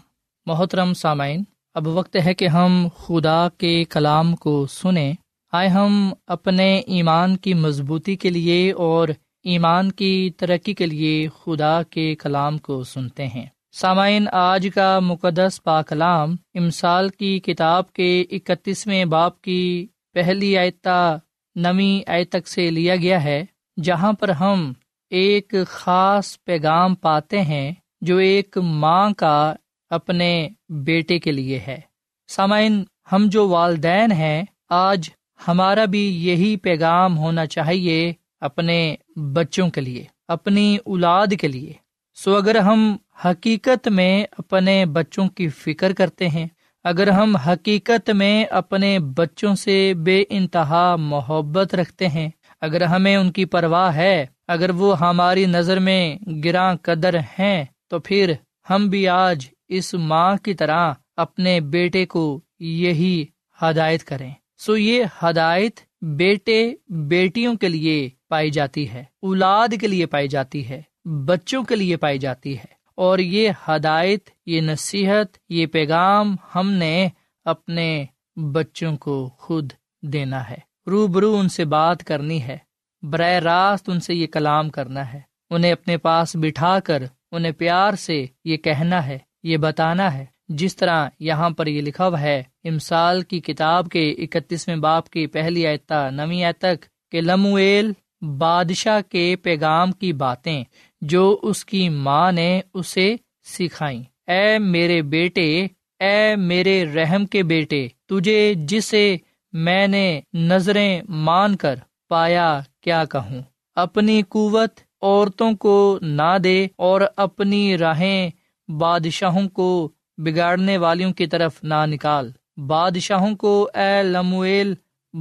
محترم 0.47 0.95
سامعین، 0.95 1.43
اب 1.75 1.89
وقت 1.89 2.17
ہے 2.25 2.35
کہ 2.35 2.49
ہم 2.49 2.89
خدا 2.97 3.49
کے 3.59 3.85
کلام 3.85 4.37
کو 4.37 4.67
سنیں۔ 4.67 5.13
آئے 5.53 5.69
ہم 5.69 6.13
اپنے 6.27 6.79
ایمان 6.79 7.37
کی 7.37 7.55
مضبوطی 7.55 8.17
کے 8.17 8.31
لیے 8.31 8.73
اور 8.73 9.09
ایمان 9.45 9.93
کی 9.93 10.31
ترقی 10.37 10.75
کے 10.75 10.87
لیے 10.87 11.29
خدا 11.45 11.83
کے 11.83 12.15
کلام 12.15 12.59
کو 12.59 12.85
سنتے 12.85 13.27
ہیں۔ 13.27 13.47
سامعین، 13.73 14.29
آج 14.33 14.69
کا 14.75 14.99
مقدس 14.99 15.63
پا 15.63 15.83
کلام 15.83 16.37
امسال 16.55 17.09
کی 17.09 17.41
کتاب 17.41 17.93
کے 17.93 18.25
اکتیسویں 18.31 19.05
باپ 19.05 19.43
کی 19.43 19.87
پہلی 20.15 20.59
آیتا 20.59 21.17
نویں 21.57 22.11
آئے 22.11 22.25
تک 22.25 22.49
سے 22.49 22.71
لیا 22.71 22.97
گیا 22.97 23.25
ہے، 23.25 23.45
جہاں 23.83 24.13
پر 24.13 24.29
ہم 24.29 24.73
ایک 25.11 25.55
خاص 25.67 26.45
پیغام 26.45 26.95
پاتے 26.95 27.43
ہیں۔ 27.43 27.73
جو 28.01 28.17
ایک 28.17 28.59
ماں 28.59 29.11
کا 29.11 29.55
اپنے 29.91 30.49
بیٹے 30.69 31.19
کے 31.19 31.33
لیے 31.33 31.59
ہے۔ 31.67 31.81
سامعین، 32.29 32.85
ہم 33.13 33.27
جو 33.27 33.49
والدین 33.49 34.13
ہیں، 34.13 34.43
آج 34.69 35.11
ہمارا 35.49 35.85
بھی 35.85 36.27
یہی 36.29 36.57
پیغام 36.57 37.19
ہونا 37.19 37.47
چاہیے 37.47 38.13
اپنے 38.41 38.95
بچوں 39.17 39.71
کے 39.71 39.81
لیے، 39.81 40.05
اپنی 40.29 40.77
اولاد 40.85 41.27
کے 41.41 41.49
لیے۔ 41.49 41.73
سو 42.15 42.37
اگر 42.37 42.57
ہم 42.57 42.97
حقیقت 43.25 43.89
میں 43.89 44.25
اپنے 44.39 44.87
بچوں 44.87 45.29
کی 45.29 45.49
فکر 45.49 45.93
کرتے 45.93 46.29
ہیں، 46.29 46.47
اگر 46.85 47.09
ہم 47.09 47.37
حقیقت 47.37 48.11
میں 48.11 48.45
اپنے 48.45 48.99
بچوں 48.99 49.55
سے 49.55 49.95
بے 49.95 50.25
انتہا 50.29 50.97
محبت 50.97 51.75
رکھتے 51.75 52.09
ہیں، 52.09 52.29
اگر 52.61 52.83
ہمیں 52.83 53.17
ان 53.17 53.33
کی 53.33 53.45
پرواہ 53.45 53.95
ہے، 53.95 54.27
اگر 54.49 54.71
وہ 54.71 54.99
ہماری 54.99 55.47
نظر 55.47 55.79
میں 55.79 56.19
گراں 56.45 56.75
قدر 56.83 57.19
ہیں 57.39 57.65
تو 57.89 57.99
پھر 57.99 58.33
ہم 58.71 58.89
بھی 58.89 59.09
آج 59.09 59.47
اس 59.69 59.95
ماں 59.95 60.37
کی 60.37 60.55
طرح 60.55 60.93
اپنے 61.17 61.61
بیٹے 61.61 62.07
کو 62.07 62.41
یہی 62.59 63.27
ہدایت 63.63 64.05
کریں۔ 64.05 64.35
سو 64.59 64.77
یہ 64.77 65.05
ہدایت 65.23 65.81
بیٹے 66.03 66.75
بیٹیوں 66.89 67.57
کے 67.57 67.69
لیے 67.69 68.09
پائی 68.29 68.51
جاتی 68.51 68.91
ہے، 68.91 69.05
اولاد 69.23 69.69
کے 69.81 69.87
لیے 69.87 70.07
پائی 70.07 70.29
جاتی 70.29 70.69
ہے، 70.69 70.83
بچوں 71.05 71.63
کے 71.63 71.77
لیے 71.77 71.97
پائی 71.97 72.19
جاتی 72.19 72.59
ہے۔ 72.59 72.79
اور 72.95 73.19
یہ 73.19 73.51
ہدایت، 73.69 74.31
یہ 74.47 74.61
نصیحت، 74.61 75.39
یہ 75.49 75.67
پیغام 75.67 76.37
ہم 76.55 76.71
نے 76.71 77.09
اپنے 77.45 78.05
بچوں 78.37 78.97
کو 78.97 79.31
خود 79.39 79.73
دینا 80.03 80.51
ہے۔ 80.51 80.59
روبرو 80.87 81.37
ان 81.37 81.49
سے 81.49 81.65
بات 81.65 82.05
کرنی 82.05 82.43
ہے، 82.43 82.59
براہ 83.03 83.33
راست 83.33 83.89
ان 83.89 84.01
سے 84.01 84.15
یہ 84.15 84.27
کلام 84.27 84.71
کرنا 84.71 85.13
ہے۔ 85.13 85.21
انہیں 85.51 85.73
اپنے 85.73 85.97
پاس 85.97 86.37
بٹھا 86.37 86.81
کر 86.81 87.03
انہیں 87.33 87.53
پیار 87.53 87.93
سے 87.93 88.27
یہ 88.45 88.57
کہنا 88.57 89.07
ہے، 89.07 89.19
یہ 89.43 89.57
بتانا 89.57 90.15
ہے۔ 90.15 90.25
جس 90.49 90.77
طرح 90.77 91.09
یہاں 91.21 91.51
پر 91.51 91.67
یہ 91.67 91.83
لکھا 91.83 92.09
ہوا 92.09 92.21
ہے، 92.21 92.43
امسال 92.65 93.23
کی 93.23 93.41
کتاب 93.41 93.89
کے 93.89 94.11
اکتیسویں 94.11 94.77
باپ 94.77 95.11
کی 95.11 95.27
پہلی 95.27 95.67
آیتا 95.67 96.11
نویں 96.11 96.53
تک 96.59 96.85
کہ 97.13 97.21
لمویل 97.21 97.93
بادشاہ 98.23 99.01
کے 99.09 99.37
پیغام 99.37 99.93
کی 99.93 100.13
باتیں 100.13 100.65
جو 101.01 101.39
اس 101.43 101.65
کی 101.65 101.89
ماں 101.89 102.33
نے 102.33 102.61
اسے 102.75 103.17
سکھائی 103.45 104.03
اے 104.27 104.59
میرے 104.59 105.03
بیٹے، 105.03 105.67
اے 106.01 106.37
میرے 106.37 106.85
رحم 106.95 107.27
کے 107.27 107.43
بیٹے، 107.43 107.89
تجھے 108.07 108.55
جسے 108.57 109.17
میں 109.53 109.87
نے 109.87 110.21
نظریں 110.35 111.03
مان 111.09 111.57
کر 111.57 111.75
پایا 112.09 112.61
کیا 112.81 113.05
کہوں؟ 113.05 113.43
اپنی 113.75 114.23
قوت 114.29 114.81
عورتوں 115.03 115.53
کو 115.53 115.99
نہ 116.03 116.39
دے 116.45 116.67
اور 116.77 117.01
اپنی 117.17 117.79
راہیں 117.79 118.31
بادشاہوں 118.71 119.49
کو 119.49 119.89
بگاڑنے 120.19 120.79
والیوں 120.79 121.13
کی 121.13 121.27
طرف 121.27 121.63
نہ 121.63 121.87
نکال۔ 121.87 122.31
بادشاہوں 122.57 123.37
کو، 123.37 123.71
اے 123.75 124.03
لمویل، 124.03 124.75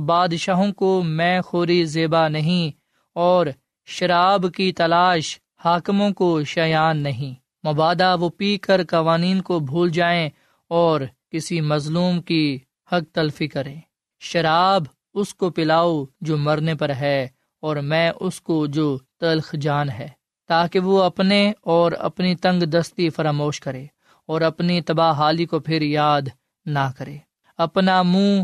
بادشاہوں 0.06 0.72
کو 0.72 1.02
میں 1.06 1.42
خوری 1.42 1.84
زیبا 1.84 2.28
نہیں 2.28 2.78
اور 3.16 3.48
شراب 3.86 4.46
کی 4.56 4.72
تلاش 4.72 5.40
حاکموں 5.66 6.12
کو 6.12 6.44
شیان 6.44 6.98
نہیں۔ 6.98 7.34
مبادہ 7.68 8.16
وہ 8.20 8.30
پی 8.30 8.58
کر 8.58 8.82
قوانین 8.88 9.42
کو 9.42 9.60
بھول 9.60 9.90
جائیں 9.90 10.30
اور 10.68 11.02
کسی 11.32 11.62
مظلوم 11.62 12.22
کی 12.22 12.60
حق 12.92 13.16
تلفی 13.16 13.48
کریں۔ 13.48 13.82
شراب 14.20 14.84
اس 15.14 15.34
کو 15.34 15.50
پلاؤ 15.50 16.06
جو 16.22 16.38
مرنے 16.38 16.76
پر 16.76 16.90
ہے 16.90 17.28
اور 17.60 17.76
میں 17.76 18.12
اس 18.20 18.42
کو 18.42 18.66
جو 18.66 18.98
تلخ 19.20 19.54
جان 19.54 19.90
ہے، 19.90 20.08
تاکہ 20.48 20.80
وہ 20.80 21.04
اپنے 21.04 21.54
اور 21.62 21.92
اپنی 21.92 22.36
تنگ 22.36 22.64
دستی 22.64 23.10
فراموش 23.10 23.60
کرے 23.60 23.86
اور 24.26 24.42
اپنی 24.42 24.82
تباہ 24.82 25.14
حالی 25.14 25.46
کو 25.46 25.60
پھر 25.60 25.82
یاد 25.82 26.22
نہ 26.66 26.92
کرے۔ 26.98 27.18
اپنا 27.58 28.02
منہ 28.02 28.42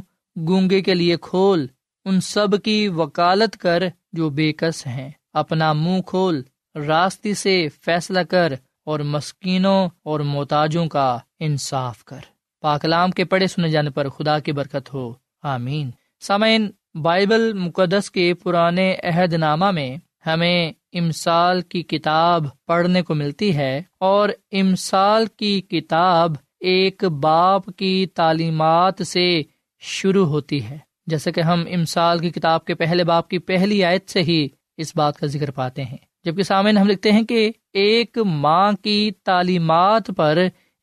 گونگے 0.47 0.81
کے 0.81 0.93
لیے 0.93 1.17
کھول، 1.21 1.67
ان 2.05 2.21
سب 2.21 2.63
کی 2.63 2.87
وکالت 2.87 3.57
کر 3.57 3.83
جو 4.13 4.29
بے 4.29 4.53
کس 4.53 4.87
ہیں۔ 4.87 5.11
اپنا 5.33 5.73
منہ 5.73 6.01
کھول، 6.01 6.43
راستی 6.75 7.33
سے 7.33 7.67
فیصلہ 7.81 8.19
کر 8.19 8.53
اور 8.85 8.99
مسکینوں 8.99 9.89
اور 10.03 10.19
محتاجوں 10.19 10.85
کا 10.85 11.17
انصاف 11.39 12.03
کر۔ 12.03 12.19
پاکلام 12.61 13.11
کے 13.11 13.25
پڑھے 13.25 13.47
سنے 13.47 13.69
جانے 13.69 13.89
پر 13.89 14.09
خدا 14.09 14.39
کی 14.39 14.51
برکت 14.51 14.93
ہو۔ 14.93 15.13
آمین۔ 15.43 15.91
سامعین، 16.21 16.71
بائبل 17.01 17.53
مقدس 17.53 18.11
کے 18.11 18.33
پرانے 18.33 18.95
عہد 19.03 19.33
نامہ 19.33 19.71
میں 19.71 19.97
ہمیں 20.27 20.71
امسال 20.93 21.61
کی 21.61 21.83
کتاب 21.83 22.45
پڑھنے 22.65 23.01
کو 23.01 23.15
ملتی 23.15 23.55
ہے 23.55 23.81
اور 23.99 24.29
امسال 24.51 25.25
کی 25.37 25.61
کتاب 25.61 26.31
ایک 26.59 27.03
باپ 27.03 27.65
کی 27.77 28.05
تعلیمات 28.13 29.07
سے 29.07 29.41
شروع 29.79 30.25
ہوتی 30.25 30.63
ہے۔ 30.63 30.77
جیسے 31.05 31.31
کہ 31.31 31.41
ہم 31.41 31.63
امسال 31.73 32.19
کی 32.19 32.29
کتاب 32.29 32.65
کے 32.65 32.75
پہلے 32.75 33.03
باپ 33.03 33.29
کی 33.29 33.39
پہلی 33.39 33.83
آیت 33.83 34.09
سے 34.09 34.23
ہی 34.23 34.47
اس 34.77 34.95
بات 34.95 35.17
کا 35.17 35.27
ذکر 35.27 35.51
پاتے 35.51 35.83
ہیں۔ 35.83 35.97
جبکہ 36.23 36.43
سامعین 36.43 36.77
ہم 36.77 36.87
لکھتے 36.87 37.11
ہیں 37.11 37.23
کہ 37.23 37.51
ایک 37.73 38.17
ماں 38.17 38.71
کی 38.71 39.11
تعلیمات 39.23 40.11
پر 40.17 40.37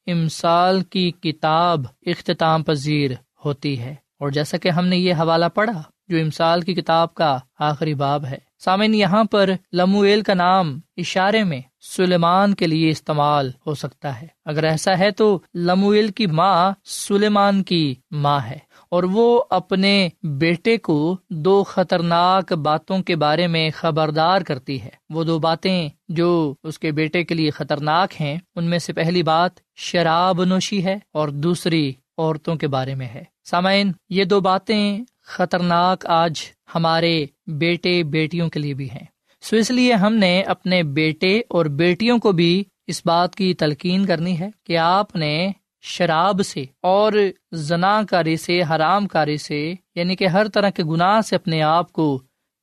امسال 0.07 0.81
کی 0.81 1.11
کتاب 1.11 1.81
اختتام 2.07 2.63
پذیر 2.63 3.11
ہوتی 3.45 3.79
ہے۔ 3.79 3.95
اور 4.19 4.31
جیسا 4.31 4.57
کہ 4.57 4.69
ہم 4.69 4.87
نے 4.87 4.97
یہ 4.97 5.15
حوالہ 5.15 5.47
پڑھا 5.55 5.83
جو 6.11 6.19
امسال 6.19 6.61
کی 6.61 6.75
کتاب 6.75 7.15
کا 7.15 7.39
آخری 7.59 7.95
باب 7.95 8.25
ہے۔ 8.25 8.39
سامعین، 8.59 8.95
یہاں 8.95 9.25
پر 9.25 9.51
لمویل 9.73 10.23
کا 10.23 10.35
نام 10.35 10.79
اشارے 10.97 11.45
میں 11.45 11.61
سلیمان 11.81 12.55
کے 12.55 12.67
لیے 12.67 12.91
استعمال 12.91 13.51
ہو 13.67 13.75
سکتا 13.75 14.23
ہے۔ 14.23 14.27
اگر 14.45 14.65
ایسا 14.65 14.99
ہے 14.99 15.11
تو 15.11 15.39
لمویل 15.55 16.09
کی 16.09 16.27
ماں 16.27 16.73
سلیمان 16.85 17.63
کی 17.63 17.95
ماں 18.11 18.41
ہے 18.51 18.59
اور 18.89 19.03
وہ 19.03 19.43
اپنے 19.51 20.09
بیٹے 20.23 20.77
کو 20.79 21.17
دو 21.31 21.65
خطرناک 21.65 22.53
باتوں 22.53 23.03
کے 23.03 23.17
بارے 23.17 23.47
میں 23.47 23.71
خبردار 23.75 24.41
کرتی 24.41 24.83
ہے۔ 24.83 24.91
وہ 25.11 25.25
دو 25.25 25.39
باتیں 25.39 25.89
جو 26.09 26.55
اس 26.63 26.79
کے 26.79 26.91
بیٹے 26.91 27.25
کے 27.25 27.35
لیے 27.35 27.51
خطرناک 27.51 28.21
ہیں، 28.21 28.39
ان 28.57 28.65
میں 28.65 28.79
سے 28.79 28.93
پہلی 28.93 29.23
بات 29.23 29.51
شراب 29.77 30.45
نوشی 30.45 30.85
ہے 30.85 30.99
اور 31.13 31.29
دوسری 31.29 31.93
عورتوں 32.19 32.57
کے 32.57 32.67
بارے 32.69 32.95
میں 32.95 33.07
ہے۔ 33.07 33.25
سامعین، 33.45 33.93
یہ 34.09 34.25
دو 34.25 34.41
باتیں 34.41 35.01
خطرناک 35.31 36.07
آج 36.07 36.33
ہمارے 36.75 37.27
بیٹے 37.47 38.03
بیٹیوں 38.03 38.49
کے 38.49 38.61
لیے 38.61 38.75
بھی 38.75 38.91
ہیں۔ 38.91 39.05
سو 39.43 39.57
اس 39.57 39.71
لیے 39.71 39.93
ہم 39.93 40.15
نے 40.15 40.43
اپنے 40.43 40.83
بیٹے 40.83 41.41
اور 41.49 41.67
بیٹیوں 41.67 42.19
کو 42.19 42.33
بھی 42.33 42.65
اس 42.87 43.03
بات 43.05 43.35
کی 43.35 43.55
تلقین 43.55 44.07
کرنی 44.07 44.41
ہے 44.41 44.49
کہ 44.65 44.79
آپ 44.79 45.17
نے 45.17 45.51
شراب 45.83 46.41
سے 46.47 46.65
اور 46.83 47.13
زنا 47.53 48.03
کاری 48.11 48.37
سے 48.37 48.63
حرام 48.63 49.07
کاری 49.07 49.37
سے 49.37 49.75
یعنی 49.95 50.17
کہ 50.17 50.27
ہر 50.27 50.49
طرح 50.49 50.71
کے 50.71 50.85
گناہ 50.85 51.21
سے 51.21 51.37
اپنے 51.37 51.63
آپ 51.63 51.93
کو 51.93 52.23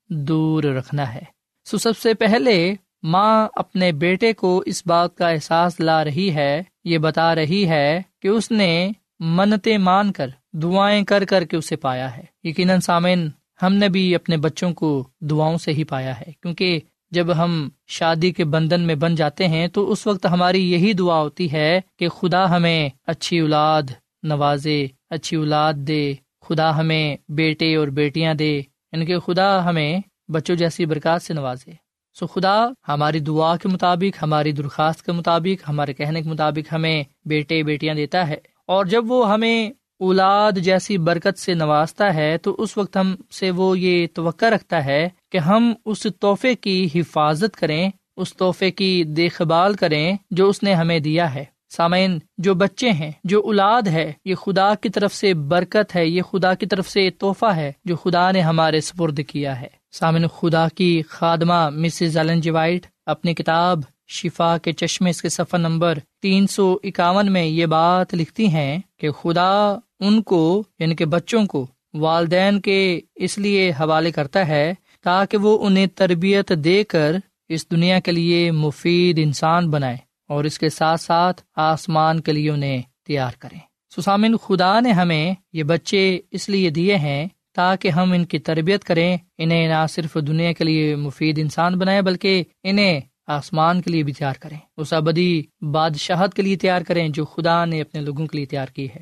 دور 0.10 0.64
رکھنا 0.64 1.14
ہے۔ 1.14 1.24
سو 1.66 1.78
سب 1.78 1.98
سے 1.98 2.14
پہلے 2.14 2.76
ماں 3.04 3.48
اپنے 3.54 3.92
بیٹے 3.92 4.34
کو 4.34 4.64
اس 4.66 4.84
بات 4.86 5.16
کا 5.16 5.30
احساس 5.30 5.80
لا 5.80 6.04
رہی 6.04 6.36
ہے، 6.36 6.64
یہ 6.84 6.98
بتا 6.98 7.36
رہی 7.36 7.70
ہے 7.70 8.02
کہ 8.22 8.28
اس 8.28 8.52
نے 8.52 8.90
منتیں 9.20 9.78
مان 9.78 10.12
کر 10.12 10.30
دعائیں 10.54 11.04
کر 11.04 11.26
کر 11.26 11.44
کے 11.44 11.58
اسے 11.58 11.76
پایا 11.76 12.18
ہے۔ 12.18 12.24
یقیناً 12.48 12.80
سامعین، 12.80 13.30
ہم 13.62 13.74
نے 13.74 13.90
بھی 13.90 14.16
اپنے 14.16 14.38
بچوں 14.38 14.74
کو 14.74 15.08
دعاؤں 15.22 15.58
سے 15.58 15.74
ہی 15.74 15.84
پایا 15.84 16.20
ہے، 16.20 16.32
کیونکہ 16.42 16.80
جب 17.12 17.38
ہم 17.38 17.70
شادی 17.88 18.32
کے 18.32 18.46
بندھن 18.46 18.82
میں 18.82 18.96
بن 18.96 19.16
جاتے 19.16 19.48
ہیں 19.48 19.68
تو 19.68 19.92
اس 19.92 20.08
وقت 20.08 20.26
ہماری 20.26 20.72
یہی 20.72 20.94
دعا 20.94 21.22
ہوتی 21.22 21.52
ہے 21.52 21.82
کہ 22.00 22.10
خدا 22.10 22.56
ہمیں 22.56 22.90
اچھی 23.08 23.40
اولاد 23.40 23.84
نوازے، 24.24 24.88
اچھی 25.10 25.38
اولاد 25.38 25.74
دے، 25.74 26.14
خدا 26.42 26.78
ہمیں 26.78 27.18
بیٹے 27.30 27.76
اور 27.76 27.88
بیٹیاں 27.88 28.34
دے 28.34 28.62
یعنی 28.92 29.06
کہ 29.06 29.20
خدا 29.20 29.66
ہمیں 29.66 30.00
بچوں 30.28 30.56
جیسی 30.56 30.86
برکات 30.86 31.22
سے 31.22 31.34
نوازے۔ 31.34 31.72
سو 32.20 32.28
خدا 32.28 32.68
ہماری 32.88 33.20
دعا 33.20 33.58
کے 33.58 33.70
مطابق، 33.70 34.24
ہماری 34.24 34.52
درخواست 34.52 35.06
کے 35.06 35.12
مطابق، 35.12 35.70
ہمارے 35.70 35.94
کہنے 35.94 36.22
کے 36.22 36.30
مطابق 36.30 36.74
ہمیں 36.74 37.04
بیٹے، 37.26 37.64
بیٹیاں 37.64 37.96
دیتا 37.96 38.28
ہے۔ 38.28 38.38
اور 38.68 38.86
جب 38.86 39.12
وہ 39.12 39.32
ہمیں 39.32 39.70
اولاد 40.00 40.52
جیسی 40.52 40.98
برکت 40.98 41.40
سے 41.40 41.54
نوازتا 41.54 42.14
ہے، 42.14 42.38
تو 42.38 42.56
اس 42.60 42.78
وقت 42.78 42.98
ہم 42.98 43.16
سے 43.32 43.52
وہ 43.52 43.80
یہ 43.80 44.08
توقع 44.14 44.46
رکھتا 44.46 44.86
ہے 44.86 45.10
کہ 45.32 45.38
ہم 45.38 45.74
اس 45.86 46.08
تحفے 46.20 46.56
کی 46.56 46.90
حفاظت 46.96 47.56
کریں، 47.56 47.90
اس 48.18 48.34
تحفے 48.34 48.72
کی 48.72 49.04
دیکھ 49.04 49.42
بھال 49.42 49.74
کریں 49.74 50.18
جو 50.32 50.50
اس 50.50 50.64
نے 50.64 50.74
ہمیں 50.74 51.00
دیا 51.00 51.34
ہے۔ 51.34 51.46
سامعین، 51.70 52.20
جو 52.38 52.54
بچے 52.54 52.92
ہیں، 52.92 53.12
جو 53.24 53.42
اولاد 53.42 53.88
ہے، 53.88 54.14
یہ 54.26 54.36
خدا 54.36 54.76
کی 54.76 54.90
طرف 54.90 55.14
سے 55.14 55.34
برکت 55.34 55.96
ہے، 55.96 56.06
یہ 56.06 56.22
خدا 56.22 56.54
کی 56.54 56.66
طرف 56.66 56.90
سے 56.90 57.10
تحفہ 57.10 57.56
ہے 57.56 57.72
جو 57.86 57.96
خدا 57.96 58.32
نے 58.32 58.42
ہمارے 58.42 58.82
سپرد 58.82 59.20
کیا 59.28 59.62
ہے۔ 59.62 59.68
سامعین، 59.92 60.28
خدا 60.28 60.68
کی 60.68 61.02
خادمہ 61.10 61.70
مسز 61.70 62.18
جی 62.36 62.50
وائٹ 62.50 62.88
اپنی 63.06 63.34
کتاب 63.34 63.82
شفا 64.10 64.58
کے 64.58 64.72
چشمے 64.74 65.10
اس 65.10 65.22
کے 65.22 65.30
سفر 65.30 65.58
نمبر 65.58 66.00
تین 66.22 66.48
سو 66.48 66.78
اکاون 66.84 67.32
میں 67.32 67.46
یہ 67.46 67.66
بات 67.66 68.14
لکھتی 68.14 68.48
ہیں 68.48 68.80
کہ 68.98 69.12
خدا 69.12 69.76
ان 70.00 70.22
کو 70.22 70.64
یعنی 70.80 70.96
کہ 70.96 71.06
بچوں 71.06 71.46
کو، 71.46 71.66
والدین 71.94 72.60
کے 72.62 73.00
اس 73.16 73.38
لیے 73.38 73.72
حوالے 73.72 74.12
کرتا 74.12 74.48
ہے 74.48 74.74
تاکہ 75.04 75.38
وہ 75.38 75.58
انہیں 75.66 75.88
تربیت 75.96 76.52
دے 76.64 76.84
کر 76.84 77.16
اس 77.50 77.72
دنیا 77.72 78.00
کے 78.00 78.12
لیے 78.12 78.52
مفید 78.52 79.20
انسان 79.24 79.70
بنائے 79.72 79.98
اور 80.30 80.44
اس 80.44 80.60
کے 80.60 80.70
ساتھ 80.70 81.02
ساتھ 81.02 81.42
آسمان 81.56 82.20
کے 82.20 82.32
لیے 82.32 82.50
انہیں 82.50 82.82
تیار 83.08 83.32
کریں۔ 83.40 83.60
سسامن، 83.96 84.38
خدا 84.38 84.80
نے 84.80 84.92
ہمیں 84.92 85.34
یہ 85.54 85.64
بچے 85.64 86.20
اس 86.32 86.50
لیے 86.50 86.70
دیے 86.70 86.96
ہیں 86.96 87.28
تاکہ 87.56 87.90
ہم 87.90 88.12
ان 88.12 88.26
کی 88.26 88.40
تربیت 88.40 88.84
کریں، 88.84 89.18
انہیں 89.38 89.68
نہ 89.68 89.86
صرف 89.90 90.18
دنیا 90.28 90.52
کے 90.52 90.64
لیے 90.64 90.96
مفید 90.96 91.40
انسان 91.40 91.80
بنائے 91.80 92.02
بلکہ 92.02 92.44
انہیں 92.64 93.00
آسمان 93.28 93.82
کے 93.82 93.92
لیے 93.92 94.04
بھی 94.04 94.14
تیار 94.14 94.34
کریں۔ 94.40 94.58
اس 94.78 94.94
ابدی 94.94 95.44
بادشاہت 95.72 96.34
کے 96.34 96.42
لیے 96.42 96.58
تیار 96.58 96.82
کریں 96.82 97.10
جو 97.10 97.26
خدا 97.26 97.66
نے 97.66 97.82
اپنے 97.82 98.02
لوگوں 98.02 98.28
کے 98.28 98.38
لیے 98.38 98.46
تیار 98.46 98.68
کی 98.68 98.88
ہے۔ 98.96 99.02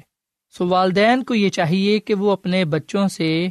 سو 0.57 0.67
والدین 0.67 1.23
کو 1.23 1.35
یہ 1.35 1.49
چاہیے 1.49 1.99
کہ 1.99 2.13
وہ 2.13 2.31
اپنے 2.31 2.65
بچوں 2.65 3.07
سے 3.07 3.47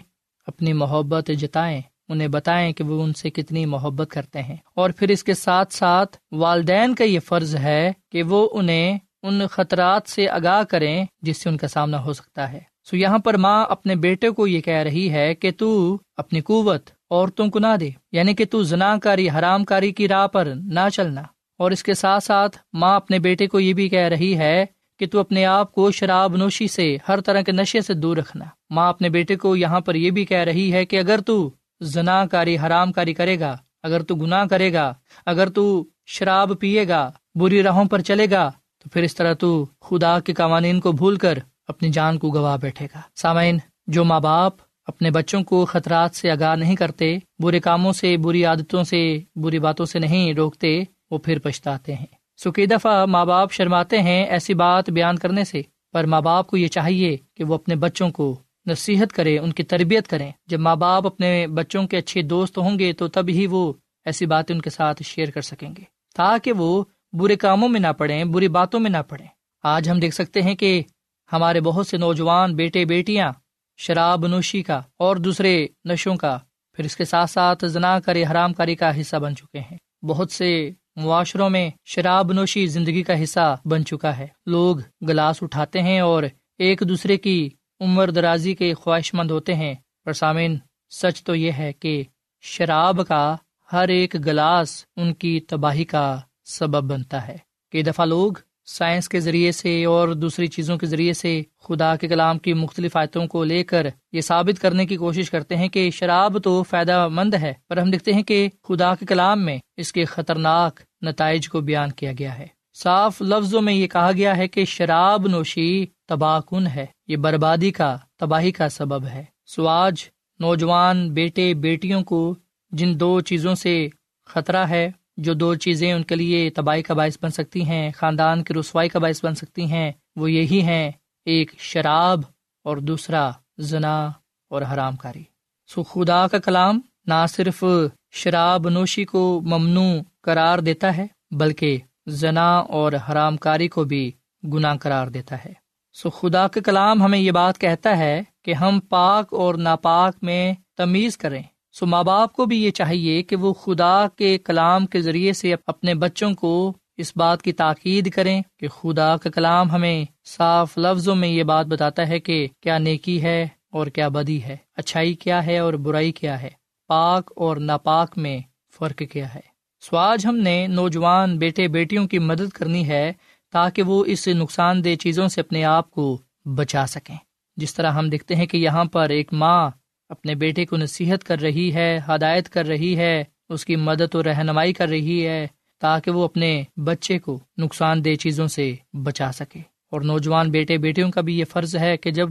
اپنی 0.46 0.72
محبت 0.72 1.30
جتائیں، 1.38 1.80
انہیں 2.08 2.28
بتائیں 2.28 2.72
کہ 2.72 2.84
وہ 2.84 3.02
ان 3.02 3.12
سے 3.12 3.30
کتنی 3.30 3.66
محبت 3.66 4.08
کرتے 4.10 4.42
ہیں۔ 4.42 4.56
اور 4.74 4.90
پھر 4.90 5.08
اس 5.08 5.24
کے 5.24 5.34
ساتھ 5.34 5.74
ساتھ 5.74 6.16
والدین 6.32 6.94
کا 6.94 7.04
یہ 7.04 7.20
فرض 7.20 7.56
ہے 7.56 7.92
کہ 8.12 8.22
وہ 8.22 8.48
انہیں 8.52 8.98
ان 9.22 9.46
خطرات 9.46 10.02
سے 10.06 10.28
آگاہ 10.28 10.62
کریں 10.62 11.04
جس 11.22 11.36
سے 11.36 11.48
ان 11.48 11.56
کا 11.56 11.68
سامنا 11.68 12.04
ہو 12.04 12.12
سکتا 12.12 12.52
ہے۔ 12.52 12.73
سو 12.84 12.96
یہاں 12.96 13.18
پر 13.18 13.36
ماں 13.36 13.66
اپنے 13.68 13.94
بیٹے 13.94 14.30
کو 14.30 14.46
یہ 14.46 14.60
کہہ 14.60 14.74
رہی 14.74 15.10
ہے 15.10 15.34
کہ 15.34 15.50
تو 15.50 15.98
اپنی 16.16 16.40
قوت 16.40 16.90
عورتوں 17.10 17.48
کو 17.48 17.58
نہ 17.58 17.76
دے 17.80 17.90
یعنی 18.12 18.34
کہ 18.34 18.44
تو 18.50 18.62
زنا 18.62 18.96
کاری 18.98 19.30
حرام 19.30 19.64
کاری 19.64 19.92
کی 19.92 20.08
راہ 20.08 20.26
پر 20.26 20.52
نہ 20.56 20.80
چلنا۔ 20.92 21.22
اور 21.58 21.70
اس 21.70 21.82
کے 21.82 21.94
ساتھ 21.94 22.24
ساتھ 22.24 22.58
ماں 22.72 22.96
اپنے 22.96 23.18
بیٹے 23.18 23.46
کو 23.46 23.60
یہ 23.60 23.72
بھی 23.72 23.88
کہہ 23.88 24.08
رہی 24.08 24.38
ہے 24.38 24.66
کہ 24.98 25.06
تو 25.06 25.20
اپنے 25.20 25.44
آپ 25.44 25.72
کو 25.72 25.90
شراب 25.90 26.36
نوشی 26.36 26.68
سے، 26.68 26.96
ہر 27.08 27.20
طرح 27.20 27.40
کے 27.40 27.52
نشے 27.52 27.80
سے 27.80 27.94
دور 27.94 28.16
رکھنا۔ 28.16 28.44
ماں 28.70 28.88
اپنے 28.88 29.08
بیٹے 29.08 29.36
کو 29.36 29.56
یہاں 29.56 29.80
پر 29.80 29.94
یہ 29.94 30.10
بھی 30.10 30.24
کہہ 30.24 30.38
رہی 30.38 30.72
ہے 30.72 30.84
کہ 30.84 30.98
اگر 30.98 31.20
تو 31.20 31.50
زنا 31.80 32.26
کاری 32.26 32.58
حرام 32.58 32.92
کاری 32.92 33.14
کرے 33.14 33.40
گا، 33.40 33.56
اگر 33.82 34.02
تو 34.02 34.14
گناہ 34.14 34.44
کرے 34.44 34.72
گا، 34.72 34.94
اگر 35.26 35.48
تو 35.48 35.84
شراب 36.06 36.52
پیے 36.60 36.88
گا، 36.88 37.10
بری 37.34 37.62
راہوں 37.62 37.84
پر 37.84 38.00
چلے 38.00 38.26
گا، 38.30 38.50
تو 38.78 38.88
پھر 38.88 39.02
اس 39.02 39.14
طرح 39.14 39.34
تو 39.34 39.66
خدا 39.80 40.20
کے 40.20 40.32
قوانین 40.32 40.80
کو 40.80 40.92
بھول 40.92 41.16
کر 41.16 41.38
اپنی 41.68 41.88
جان 41.88 42.18
کو 42.18 42.30
گوا 42.30 42.56
بیٹھے 42.56 42.86
گا۔ 42.94 43.00
سامعین، 43.16 43.58
جو 43.86 44.04
ماں 44.04 44.20
باپ 44.20 44.52
اپنے 44.86 45.10
بچوں 45.10 45.44
کو 45.44 45.64
خطرات 45.64 46.14
سے 46.14 46.30
آگاہ 46.30 46.56
نہیں 46.56 46.76
کرتے، 46.76 47.18
برے 47.38 47.60
کاموں 47.60 47.92
سے، 47.92 48.16
بری 48.16 48.44
عادتوں 48.44 48.84
سے، 48.84 49.18
بری 49.36 49.58
باتوں 49.58 49.86
سے 49.86 49.98
نہیں 49.98 50.34
روکتے، 50.34 50.82
وہ 51.10 51.18
پھر 51.18 51.38
پچھتاتے 51.38 51.94
ہیں۔ 51.94 52.06
سو 52.36 52.52
کئی 52.52 52.66
دفعہ 52.66 53.04
ماں 53.04 53.24
باپ 53.24 53.52
شرماتے 53.52 54.02
ہیں 54.02 54.26
ایسی 54.26 54.54
بات 54.54 54.90
بیان 54.90 55.18
کرنے 55.18 55.44
سے، 55.44 55.62
پر 55.92 56.04
ماں 56.04 56.20
باپ 56.20 56.46
کو 56.46 56.56
یہ 56.56 56.68
چاہیے 56.68 57.16
کہ 57.36 57.44
وہ 57.44 57.54
اپنے 57.54 57.74
بچوں 57.74 58.10
کو 58.10 58.38
نصیحت 58.66 59.12
کرے، 59.12 59.38
ان 59.38 59.52
کی 59.52 59.62
تربیت 59.62 60.08
کریں۔ 60.08 60.32
جب 60.46 60.60
ماں 60.60 60.76
باپ 60.76 61.06
اپنے 61.06 61.46
بچوں 61.46 61.86
کے 61.86 61.96
اچھے 61.96 62.22
دوست 62.22 62.58
ہوں 62.58 62.78
گے، 62.78 62.92
تو 62.92 63.08
تب 63.08 63.24
ہی 63.28 63.46
وہ 63.46 63.72
ایسی 64.04 64.26
باتیں 64.26 64.54
ان 64.54 64.60
کے 64.60 64.70
ساتھ 64.70 65.02
شیئر 65.02 65.30
کر 65.30 65.40
سکیں 65.40 65.70
گے۔ 65.78 65.82
تاکہ 66.16 66.52
وہ 66.52 66.84
برے 67.12 67.36
کاموں 67.36 67.68
میں 67.68 67.80
نہ 67.80 67.92
پڑیں، 67.98 68.24
بری 68.24 68.48
باتوں 68.48 68.80
میں 68.80 68.90
نہ 68.90 69.02
پڑیں۔ 69.08 69.26
آج 69.62 69.90
ہم 69.90 69.98
دیکھ 69.98 70.14
سکتے 70.14 70.42
ہیں 70.42 70.54
کہ 70.54 70.82
ہمارے 71.32 71.60
بہت 71.60 71.86
سے 71.86 71.96
نوجوان 71.96 72.56
بیٹے 72.56 72.84
بیٹیاں، 72.84 73.32
شراب 73.76 74.26
نوشی 74.26 74.62
کا 74.62 74.82
اور 74.96 75.16
دوسرے 75.16 75.66
نشوں 75.84 76.16
کا 76.16 76.38
پھر 76.72 76.84
اس 76.84 76.96
کے 76.96 77.04
ساتھ 77.04 77.30
ساتھ 77.30 77.64
زنا 77.66 78.00
کاری 78.00 78.24
حرام 78.24 78.52
کاری 78.52 78.76
کا 78.76 79.00
حصہ 79.00 79.16
بن 79.16 79.36
چکے 79.36 79.60
ہیں۔ 79.60 80.04
بہت 80.04 80.32
سے 80.32 80.70
معاشروں 80.96 81.50
میں 81.50 81.70
شراب 81.84 82.32
نوشی 82.32 82.66
زندگی 82.66 83.02
کا 83.02 83.22
حصہ 83.22 83.56
بن 83.64 83.84
چکا 83.84 84.18
ہے۔ 84.18 84.26
لوگ 84.46 84.76
گلاس 85.08 85.42
اٹھاتے 85.42 85.82
ہیں 85.82 86.00
اور 86.00 86.22
ایک 86.58 86.82
دوسرے 86.88 87.16
کی 87.16 87.50
عمر 87.80 88.10
درازی 88.10 88.54
کے 88.54 88.74
خواہش 88.74 89.14
مند 89.14 89.30
ہوتے 89.30 89.54
ہیں۔ 89.54 89.74
پر 90.04 90.12
سامعین، 90.12 90.58
سچ 90.90 91.24
تو 91.24 91.34
یہ 91.34 91.52
ہے 91.52 91.72
کہ 91.72 92.02
شراب 92.42 93.00
کا 93.08 93.36
ہر 93.72 93.88
ایک 93.88 94.26
گلاس 94.26 94.84
ان 94.96 95.14
کی 95.14 95.40
تباہی 95.40 95.84
کا 95.84 96.20
سبب 96.44 96.92
بنتا 96.92 97.28
ہے۔ 97.28 97.36
کئی 97.72 97.82
دفعہ 97.82 98.04
لوگ 98.04 98.32
سائنس 98.66 99.08
کے 99.08 99.20
ذریعے 99.20 99.52
سے 99.52 99.84
اور 99.84 100.08
دوسری 100.08 100.46
چیزوں 100.46 100.76
کے 100.78 100.86
ذریعے 100.86 101.12
سے 101.12 101.42
خدا 101.64 101.96
کے 101.96 102.08
کلام 102.08 102.38
کی 102.38 102.52
مختلف 102.52 102.96
آیتوں 102.96 103.26
کو 103.26 103.44
لے 103.44 103.64
کر 103.64 103.86
یہ 104.12 104.20
ثابت 104.20 104.60
کرنے 104.60 104.86
کی 104.86 104.96
کوشش 104.96 105.30
کرتے 105.30 105.56
ہیں 105.56 105.68
کہ 105.68 105.90
شراب 105.90 106.38
تو 106.44 106.62
فائدہ 106.62 107.08
مند 107.08 107.34
ہے، 107.34 107.52
پر 107.68 107.76
ہم 107.76 107.90
دیکھتے 107.90 108.12
ہیں 108.12 108.22
کہ 108.22 108.48
خدا 108.68 108.94
کے 108.94 109.06
کلام 109.06 109.44
میں 109.44 109.58
اس 109.76 109.92
کے 109.92 110.04
خطرناک 110.04 110.80
نتائج 111.02 111.48
کو 111.48 111.60
بیان 111.60 111.92
کیا 111.92 112.12
گیا 112.18 112.38
ہے۔ 112.38 112.46
صاف 112.74 113.22
لفظوں 113.22 113.62
میں 113.62 113.74
یہ 113.74 113.86
کہا 113.86 114.10
گیا 114.16 114.36
ہے 114.36 114.48
کہ 114.48 114.64
شراب 114.64 115.26
نوشی 115.26 115.86
تباہ 116.06 116.40
کن 116.40 116.66
ہے، 116.66 116.86
یہ 117.08 117.16
بربادی 117.16 117.70
کا، 117.70 117.96
تباہی 118.16 118.52
کا 118.52 118.68
سبب 118.68 119.06
ہے۔ 119.06 119.24
سو 119.46 119.68
آج 119.68 120.04
نوجوان، 120.40 121.08
بیٹے، 121.10 121.54
بیٹیوں 121.54 122.02
کو 122.02 122.34
جن 122.72 123.00
دو 123.00 123.20
چیزوں 123.20 123.54
سے 123.54 123.88
خطرہ 124.26 124.66
ہے 124.66 124.90
جو 125.16 125.34
دو 125.34 125.54
چیزیں 125.54 125.92
ان 125.92 126.04
کے 126.04 126.14
لیے 126.14 126.50
تباہی 126.50 126.82
کا 126.82 126.94
باعث 126.94 127.18
بن 127.22 127.30
سکتی 127.30 127.64
ہیں، 127.64 127.90
خاندان 127.96 128.44
کی 128.44 128.54
رسوائی 128.54 128.88
کا 128.88 128.98
باعث 128.98 129.24
بن 129.24 129.34
سکتی 129.34 129.64
ہیں، 129.64 129.92
وہ 130.16 130.30
یہی 130.30 130.62
ہیں، 130.62 130.90
ایک 131.24 131.52
شراب 131.58 132.20
اور 132.64 132.76
دوسرا 132.76 133.30
زنا 133.58 134.10
اور 134.50 134.62
حرام 134.62 134.96
کاری۔ 134.96 135.22
سو 135.66 135.82
خدا 135.82 136.26
کا 136.26 136.38
کلام 136.38 136.80
نہ 137.06 137.26
صرف 137.28 137.64
شراب 138.10 138.68
نوشی 138.68 139.04
کو 139.04 139.40
ممنوع 139.44 140.00
قرار 140.20 140.58
دیتا 140.58 140.96
ہے، 140.96 141.06
بلکہ 141.30 141.78
زنا 142.06 142.58
اور 142.58 142.92
حرام 142.92 143.36
کاری 143.36 143.68
کو 143.68 143.84
بھی 143.84 144.12
گناہ 144.52 144.76
قرار 144.76 145.06
دیتا 145.06 145.36
ہے۔ 145.44 145.52
سو 145.94 146.10
خدا 146.10 146.48
کا 146.48 146.60
کلام 146.60 147.02
ہمیں 147.02 147.18
یہ 147.18 147.30
بات 147.30 147.58
کہتا 147.58 147.98
ہے 147.98 148.22
کہ 148.42 148.54
ہم 148.54 148.80
پاک 148.80 149.34
اور 149.34 149.54
ناپاک 149.54 150.14
میں 150.22 150.54
تمیز 150.76 151.16
کریں۔ 151.16 151.42
سو 151.74 151.86
ماں 151.86 152.02
باپ 152.04 152.32
کو 152.32 152.44
بھی 152.46 152.64
یہ 152.64 152.70
چاہیے 152.70 153.22
کہ 153.22 153.36
وہ 153.36 153.52
خدا 153.52 154.06
کے 154.16 154.38
کلام 154.38 154.86
کے 154.86 155.00
ذریعے 155.00 155.32
سے 155.32 155.54
اپنے 155.66 155.94
بچوں 155.94 156.34
کو 156.34 156.72
اس 156.96 157.12
بات 157.16 157.42
کی 157.42 157.52
تاکید 157.52 158.10
کریں 158.10 158.42
کہ 158.58 158.68
خدا 158.68 159.16
کا 159.16 159.30
کلام 159.30 159.70
ہمیں 159.70 160.04
صاف 160.24 160.78
لفظوں 160.78 161.16
میں 161.16 161.28
یہ 161.28 161.42
بات 161.42 161.66
بتاتا 161.66 162.08
ہے 162.08 162.20
کہ 162.20 162.46
کیا 162.60 162.78
نیکی 162.78 163.22
ہے 163.22 163.48
اور 163.70 163.86
کیا 163.86 164.08
بدی 164.08 164.42
ہے، 164.42 164.56
اچھائی 164.76 165.14
کیا 165.14 165.46
ہے 165.46 165.58
اور 165.58 165.74
برائی 165.74 166.12
کیا 166.12 166.42
ہے، 166.42 166.50
پاک 166.90 167.32
اور 167.36 167.56
ناپاک 167.56 168.18
میں 168.18 168.38
فرق 168.78 169.02
کیا 169.12 169.34
ہے۔ 169.34 169.40
سو 169.80 169.96
آج 169.96 170.26
ہم 170.26 170.36
نے 170.36 170.66
نوجوان 170.66 171.38
بیٹے 171.38 171.68
بیٹیوں 171.68 172.06
کی 172.08 172.18
مدد 172.18 172.48
کرنی 172.48 172.88
ہے 172.88 173.12
تاکہ 173.52 173.82
وہ 173.82 174.04
اس 174.04 174.28
نقصان 174.28 174.84
دہ 174.84 174.94
چیزوں 174.94 175.28
سے 175.28 175.40
اپنے 175.40 175.64
آپ 175.64 175.90
کو 175.90 176.18
بچا 176.44 176.86
سکیں۔ 176.86 177.16
جس 177.56 177.74
طرح 177.74 177.90
ہم 177.90 178.08
دیکھتے 178.08 178.36
ہیں 178.36 178.46
کہ 178.46 178.56
یہاں 178.56 178.84
پر 178.84 179.08
ایک 179.08 179.32
ماں 179.32 179.70
اپنے 180.08 180.34
بیٹے 180.34 180.66
کو 180.66 180.76
نصیحت 180.76 181.24
کر 181.24 181.40
رہی 181.40 181.74
ہے، 181.74 182.00
ہدایت 182.08 182.48
کر 182.48 182.66
رہی 182.66 182.96
ہے، 182.96 183.24
اس 183.48 183.64
کی 183.64 183.76
مدد 183.76 184.14
و 184.14 184.22
رہنمائی 184.22 184.72
کر 184.72 184.88
رہی 184.88 185.26
ہے 185.26 185.46
تاکہ 185.80 186.10
وہ 186.10 186.24
اپنے 186.24 186.62
بچے 186.76 187.18
کو 187.18 187.38
نقصان 187.58 188.04
دہ 188.04 188.14
چیزوں 188.14 188.46
سے 188.46 188.74
بچا 188.92 189.32
سکے۔ 189.32 189.60
اور 189.90 190.00
نوجوان 190.00 190.50
بیٹے، 190.50 190.78
بیٹیوں 190.78 191.10
کا 191.10 191.20
بھی 191.20 191.38
یہ 191.38 191.44
فرض 191.44 191.76
ہے 191.76 191.96
کہ 191.96 192.10
جب 192.10 192.28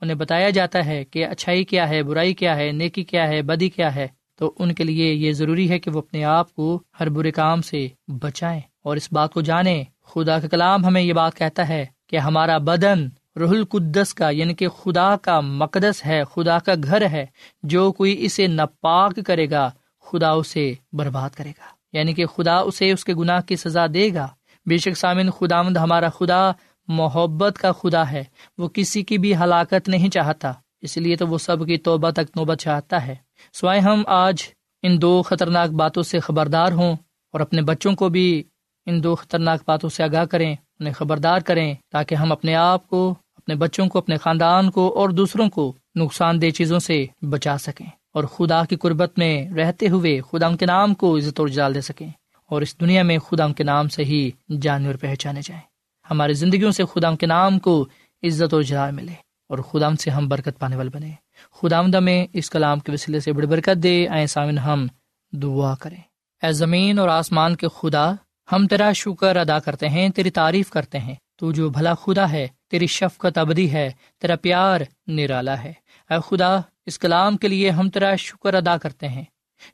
انہیں 0.00 0.14
بتایا 0.14 0.50
جاتا 0.50 0.86
ہے 0.86 1.04
کہ 1.04 1.26
اچھائی 1.26 1.64
کیا 1.64 1.88
ہے، 1.88 2.02
برائی 2.02 2.34
کیا 2.34 2.56
ہے، 2.56 2.72
نیکی 2.72 3.04
کیا 3.04 3.28
ہے، 3.28 3.42
بدی 3.42 3.68
کیا 3.68 3.94
ہے، 3.94 4.08
تو 4.34 4.52
ان 4.58 4.74
کے 4.74 4.84
لیے 4.84 5.12
یہ 5.12 5.32
ضروری 5.32 5.70
ہے 5.70 5.78
کہ 5.78 5.90
وہ 5.90 5.98
اپنے 5.98 6.24
آپ 6.24 6.52
کو 6.52 6.82
ہر 7.00 7.08
برے 7.08 7.30
کام 7.30 7.62
سے 7.62 7.88
بچائیں۔ 8.08 8.60
اور 8.82 8.96
اس 8.96 9.08
بات 9.12 9.32
کو 9.32 9.40
جانیں، 9.40 9.84
خدا 10.02 10.40
کا 10.40 10.48
کلام 10.48 10.84
ہمیں 10.84 11.02
یہ 11.02 11.12
بات 11.12 11.34
کہتا 11.34 11.68
ہے 11.68 11.86
کہ 12.06 12.16
ہمارا 12.16 12.58
بدن 12.58 13.08
رح 13.36 13.48
القدس 13.48 14.14
کا 14.14 14.30
یعنی 14.30 14.54
کہ 14.54 14.68
خدا 14.68 15.16
کا 15.16 15.40
مقدس 15.40 16.06
ہے، 16.06 16.22
خدا 16.34 16.58
کا 16.58 16.72
گھر 16.84 17.10
ہے، 17.10 17.26
جو 17.62 17.92
کوئی 17.92 18.24
اسے 18.24 18.46
ناپاک 18.46 19.18
کرے 19.26 19.50
گا، 19.50 19.70
خدا 20.04 20.30
اسے 20.30 20.74
برباد 20.92 21.30
کرے 21.30 21.50
گا۔ 21.50 21.64
یعنی 21.92 22.14
کہ 22.14 22.26
خدا 22.26 22.56
اسے 22.56 22.92
اس 22.92 23.04
کے 23.04 23.14
گناہ 23.14 23.40
کی 23.40 23.56
سزا 23.56 23.86
دے 23.94 24.14
گا۔ 24.14 24.28
بے 24.66 24.78
شک 24.78 24.96
سامن 24.96 25.30
خدا 25.30 25.62
مند 25.62 25.76
ہمارا 25.76 26.08
خدا 26.08 26.50
محبت 26.88 27.58
کا 27.58 27.72
خدا 27.72 28.10
ہے۔ 28.10 28.24
وہ 28.58 28.68
کسی 28.68 29.02
کی 29.02 29.18
بھی 29.18 29.36
ہلاکت 29.36 29.88
نہیں 29.88 30.08
چاہتا، 30.08 30.52
اس 30.80 30.96
لیے 30.96 31.16
تو 31.16 31.26
وہ 31.26 31.38
سب 31.38 31.66
کی 31.66 31.76
توبہ 31.76 32.10
تک 32.10 32.36
نوبت 32.36 32.58
چاہتا 32.58 33.06
ہے۔ 33.06 33.14
سوائے 33.52 33.80
ہم 33.80 34.02
آج 34.06 34.36
ان 34.82 35.02
دو 35.02 35.22
خطرناک 35.22 35.70
باتوں 35.70 36.02
سے 36.02 36.20
خبردار 36.20 36.72
ہوں 36.72 36.96
اور 37.32 37.40
اپنے 37.40 37.62
بچوں 37.62 37.92
کو 37.92 38.08
بھی 38.08 38.42
ان 38.86 39.02
دو 39.02 39.14
خطرناک 39.14 39.60
باتوں 39.66 39.90
سے 39.90 40.02
آگاہ 40.02 40.24
کریں، 40.24 40.56
انہیں 40.80 40.94
خبردار 40.94 41.40
کریں 41.40 41.74
تاکہ 41.92 42.14
ہم 42.14 42.32
اپنے 42.32 42.54
آپ 42.54 42.88
کو 42.88 43.14
اپنے 43.46 43.56
بچوں 43.56 43.88
کو، 43.88 43.98
اپنے 43.98 44.16
خاندان 44.16 44.70
کو 44.70 44.94
اور 44.98 45.08
دوسروں 45.08 45.50
کو 45.50 45.72
نقصان 45.96 46.42
دہ 46.42 46.50
چیزوں 46.50 46.78
سے 46.78 47.06
بچا 47.22 47.58
سکیں 47.58 47.86
اور 48.14 48.24
خدا 48.24 48.64
کی 48.64 48.76
قربت 48.76 49.18
میں 49.18 49.50
رہتے 49.50 49.88
ہوئے 49.88 50.20
خدا 50.32 50.46
ان 50.46 50.56
کے 50.56 50.66
نام 50.66 50.94
کو 50.94 51.16
عزت 51.16 51.40
اور 51.40 51.48
جال 51.48 51.74
دے 51.74 51.80
سکیں 51.80 52.08
اور 52.50 52.62
اس 52.62 52.80
دنیا 52.80 53.02
میں 53.02 53.18
خدا 53.18 53.44
ان 53.44 53.52
کے 53.52 53.64
نام 53.64 53.88
سے 53.88 54.04
ہی 54.04 54.30
جانور 54.60 54.94
پہچانے 54.94 55.40
جائیں۔ 55.44 55.62
ہماری 56.10 56.32
زندگیوں 56.32 56.70
سے 56.70 56.82
خدا 56.92 57.08
ان 57.08 57.16
کے 57.16 57.26
نام 57.26 57.58
کو 57.58 57.86
عزت 58.22 58.54
اور 58.54 58.62
جلال 58.62 58.94
ملے 58.94 59.12
اور 59.48 59.58
خدا 59.58 59.94
سے 59.94 60.10
ہم 60.10 60.28
برکت 60.28 60.58
پانے 60.58 60.76
والے 60.76 60.90
بنے 60.92 61.10
خدا 61.52 61.80
میں 61.80 62.26
اس 62.32 62.50
کلام 62.50 62.78
کے 62.78 62.92
وسیلے 62.92 63.20
سے 63.20 63.32
بڑی 63.32 63.46
برکت 63.46 63.82
دے۔ 63.82 64.08
اے 64.08 64.26
سامن 64.26 64.58
ہم 64.58 64.86
دعا 65.32 65.74
کریں۔ 65.74 66.00
اے 66.42 66.52
زمین 66.52 66.98
اور 66.98 67.08
آسمان 67.08 67.56
کے 67.56 67.66
خدا، 67.68 68.12
ہم 68.52 68.66
تیرا 68.66 68.92
شکر 68.92 69.36
ادا 69.36 69.58
کرتے 69.58 69.88
ہیں، 69.88 70.08
تیری 70.08 70.30
تعریف 70.30 70.70
کرتے 70.70 70.98
ہیں۔ 70.98 71.14
تو 71.36 71.52
جو 71.52 71.70
بھلا 71.70 71.94
خدا 71.94 72.30
ہے 72.32 72.48
تیری 72.70 72.86
شفقت 72.86 73.38
ابدی 73.38 73.72
ہے، 73.72 73.90
تیرا 74.20 74.36
پیار 74.36 74.80
نرالا 75.06 75.62
ہے۔ 75.62 75.72
اے 76.10 76.18
خدا، 76.28 76.56
اس 76.86 76.98
کلام 76.98 77.36
کے 77.36 77.48
لیے 77.48 77.70
ہم 77.70 77.90
تیرا 77.90 78.16
شکر 78.16 78.54
ادا 78.54 78.76
کرتے 78.76 79.08
ہیں، 79.08 79.24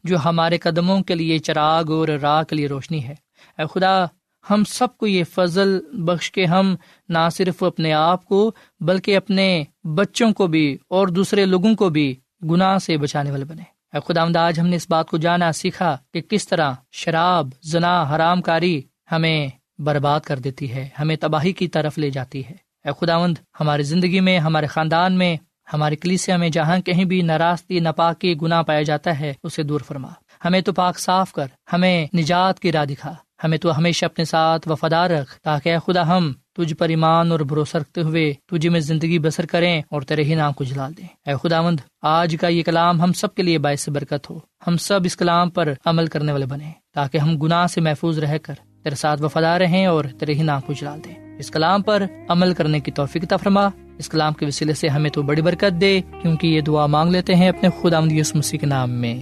جو 0.05 0.17
ہمارے 0.25 0.59
قدموں 0.59 1.01
کے 1.01 1.15
لیے 1.15 1.39
چراغ 1.39 1.93
اور 1.93 2.09
راہ 2.09 2.43
کے 2.43 2.57
لیے 2.57 2.69
روشنی 2.69 3.05
ہے۔ 3.05 3.15
اے 3.59 3.65
خدا، 3.75 4.05
ہم 4.51 4.65
سب 4.65 4.97
کو 4.97 5.07
یہ 5.07 5.25
فضل 5.25 5.81
بخش 5.93 6.31
کے 6.33 6.45
ہم 6.45 6.75
نہ 7.09 7.29
صرف 7.33 7.63
اپنے 7.63 7.93
آپ 7.93 8.25
کو، 8.25 8.53
بلکہ 8.81 9.17
اپنے 9.17 9.65
بچوں 9.85 10.33
کو 10.33 10.47
بھی 10.47 10.79
اور 10.89 11.09
دوسرے 11.09 11.45
لوگوں 11.45 11.75
کو 11.75 11.89
بھی 11.89 12.17
گناہ 12.51 12.79
سے 12.79 12.97
بچانے 12.97 13.31
والے 13.31 13.45
بنے۔ 13.45 13.63
اے 13.93 13.99
خدا 14.07 14.47
آج 14.47 14.61
ہم 14.61 14.67
نے 14.67 14.77
اس 14.77 14.87
بات 14.91 15.09
کو 15.09 15.17
جانا، 15.17 15.53
سیکھا 15.53 15.97
کہ 16.15 16.21
کس 16.21 16.49
طرح 16.49 16.73
شراب، 16.93 17.49
زنا، 17.63 18.03
حرام 18.03 18.43
کاری 18.43 18.83
ہمیں 19.13 19.49
برباد 19.79 20.21
کر 20.21 20.39
دیتی 20.39 20.73
ہے، 20.73 20.89
ہمیں 20.99 21.17
تباہی 21.21 21.53
کی 21.53 21.69
طرف 21.69 21.99
لے 21.99 22.11
جاتی 22.11 22.47
ہے۔ 22.47 22.62
اے 22.85 22.91
خداوند، 23.01 23.39
ہماری 23.61 23.83
زندگی 23.83 24.21
میں، 24.21 24.39
ہمارے 24.39 24.67
خاندان 24.67 25.13
میں 25.13 25.37
ہمارے 25.73 25.97
کلیسیا 25.97 26.37
میں 26.37 26.49
جہاں 26.49 26.79
کہیں 26.79 27.05
بھی 27.05 27.23
ناراستی، 27.23 27.81
ناپاکی 27.81 28.35
گناہ 28.43 28.63
پایا 28.63 28.83
جاتا 28.83 29.21
ہے، 29.21 29.33
اسے 29.43 29.63
دور 29.63 29.81
فرما۔ 29.81 30.09
ہمیں 30.45 30.61
تو 30.61 30.73
پاک 30.73 30.99
صاف 30.99 31.33
کر، 31.33 31.47
ہمیں 31.73 32.07
نجات 32.17 32.61
کی 32.61 32.73
راہ 32.73 32.85
دکھا۔ 32.85 33.15
ہمیں 33.45 33.59
تو 33.59 33.79
ہمیشہ 33.79 34.05
اپنے 34.05 34.25
ساتھ 34.25 34.69
وفادار 34.69 35.11
رکھ، 35.11 35.41
تاکہ 35.41 35.69
اے 35.69 35.93
خدا 35.93 36.07
ہم 36.07 36.33
تجھ 36.57 36.75
پر 36.75 36.89
ایمان 36.89 37.33
اور 37.33 37.41
بھروسہ 37.41 37.77
رکھتے 37.77 38.03
ہوئے 38.03 38.35
تجھے 38.47 38.69
میں 38.69 38.81
زندگی 38.81 39.19
بسر 39.19 39.47
کریں 39.47 39.83
اور 39.91 40.03
تیرے 40.03 40.25
ہی 40.25 40.35
نام 40.35 40.53
کو 40.53 40.65
جلال 40.65 40.97
دیں۔ 40.97 41.31
اے 41.31 41.49
خداوند، 41.49 41.81
آج 42.03 42.37
کا 42.41 42.49
یہ 42.49 42.63
کلام 42.63 43.01
ہم 43.01 43.13
سب 43.13 43.35
کے 43.35 43.43
لیے 43.43 43.59
باعث 43.59 43.89
برکت 43.89 44.31
ہو۔ 44.31 44.39
ہم 44.67 44.77
سب 44.77 45.01
اس 45.05 45.17
کلام 45.17 45.51
پر 45.51 45.73
عمل 45.85 46.07
کرنے 46.07 46.33
والے 46.33 46.47
بنے 46.47 46.71
تاکہ 46.95 47.19
ہم 47.19 47.39
گناہ 47.39 47.67
سے 47.67 47.81
محفوظ 47.81 48.19
رہ 48.19 48.39
کر 48.39 48.55
تیرے 48.85 48.95
ساتھ 48.95 49.23
وفادار 49.23 49.61
رہیں 49.61 49.87
اور 49.87 50.05
تیرے 50.19 50.35
ہی 50.35 50.43
نام 50.43 50.61
کو 50.61 50.73
جلال 50.73 51.05
دیں۔ 51.05 51.22
اس 51.39 51.51
کلام 51.51 51.83
پر 51.83 52.03
عمل 52.29 52.55
کرنے 52.55 52.81
کی 52.81 52.91
توفیق 52.91 53.33
فرما۔ 53.43 53.69
اس 53.99 54.09
کلام 54.09 54.33
کے 54.33 54.47
وسیلے 54.47 54.75
سے 54.75 54.89
ہمیں 54.89 55.11
تو 55.11 55.23
بڑی 55.23 55.43
برکت 55.43 55.81
دے، 55.81 56.01
کیونکہ 56.23 56.47
یہ 56.47 56.61
دعا 56.61 56.87
مانگ 56.87 57.11
لیتے 57.11 57.35
ہیں 57.35 57.49
اپنے 57.49 57.69
خدا 57.83 58.01
مسیح 58.35 58.59
کے 58.59 58.67
نام 58.67 58.91
میں۔ 58.91 59.17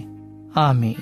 آمین۔ 0.55 0.93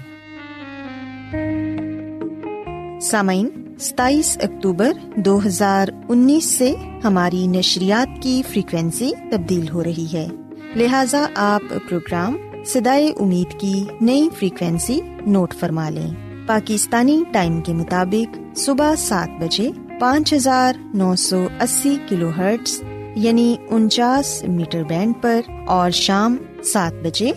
سامعین، 3.01 3.49
ستائیس 3.79 4.37
اکتوبر 4.41 4.91
دو 5.15 5.39
ہزار 5.45 5.87
انیس 6.09 6.45
سے 6.45 6.73
ہماری 7.03 7.47
نشریات 7.47 8.23
کی 8.23 8.41
فریکوینسی 8.49 9.11
تبدیل 9.31 9.69
ہو 9.69 9.83
رہی 9.83 10.07
ہے۔ 10.13 10.27
لہذا 10.75 11.25
آپ 11.35 11.61
پروگرام 11.89 12.37
سدائے 12.65 13.13
امید 13.19 13.59
کی 13.59 13.83
نئی 14.01 14.29
فریکوینسی 14.39 14.99
نوٹ 15.25 15.53
فرما 15.53 15.89
لیں۔ 15.89 16.09
پاکستانی 16.47 17.23
ٹائم 17.31 17.61
کے 17.61 17.73
مطابق 17.73 18.57
صبح 18.57 18.95
سات 18.95 19.43
بجے 19.43 19.71
پانچ 19.99 20.33
ہزار 20.33 20.73
نو 20.93 21.15
سو 21.15 21.47
اسی 21.61 21.97
کلو 22.09 22.29
ہرٹس 22.37 22.83
یعنی 23.15 23.55
انچاس 23.69 24.43
میٹر 24.47 24.83
بینڈ 24.83 25.13
پر 25.21 25.41
اور 25.67 25.89
شام 25.89 26.37
سات 26.63 26.93
بجے 26.93 27.31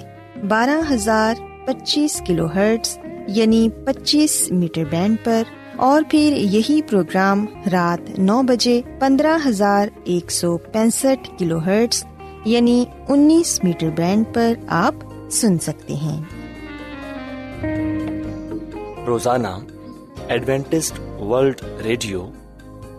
بارہ 0.48 0.92
ہزار 0.92 1.34
پچیس 1.66 2.22
کلو 2.26 2.46
ہرٹس 2.46 2.98
یعنی 3.28 3.68
پچیس 3.84 4.52
میٹر 4.52 4.84
بینڈ 4.84 5.16
پر 5.24 5.42
اور 5.76 6.02
پھر 6.10 6.36
یہی 6.36 6.82
پروگرام 6.82 7.46
رات 7.72 8.18
نو 8.18 8.42
بجے 8.42 8.82
پندرہ 8.98 9.38
ہزار 9.46 9.88
ایک 10.04 10.30
سو 10.30 10.56
پینسٹھ 10.56 11.30
کلو 11.38 11.58
ہرٹس 11.58 12.04
یعنی 12.44 12.84
انیس 13.08 13.64
میٹر 13.64 13.90
بینڈ 13.90 14.26
پر 14.34 14.52
آپ 14.66 14.94
سن 15.30 15.58
سکتے 15.58 15.94
ہیں۔ 15.94 16.22
روزانہ 19.06 19.48
Adventist 20.28 21.20
world 21.20 21.60
radio 21.84 22.28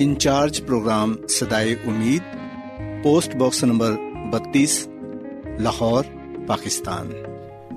incharge 0.00 0.66
programme 0.66 1.26
سدائے 1.28 1.72
امید، 1.72 2.22
پوسٹ 3.04 3.36
باکس 3.36 3.64
نمبر 3.64 3.92
بتیس، 4.30 4.88
لاہور، 5.58 6.04
پاکستان۔ 6.46 7.10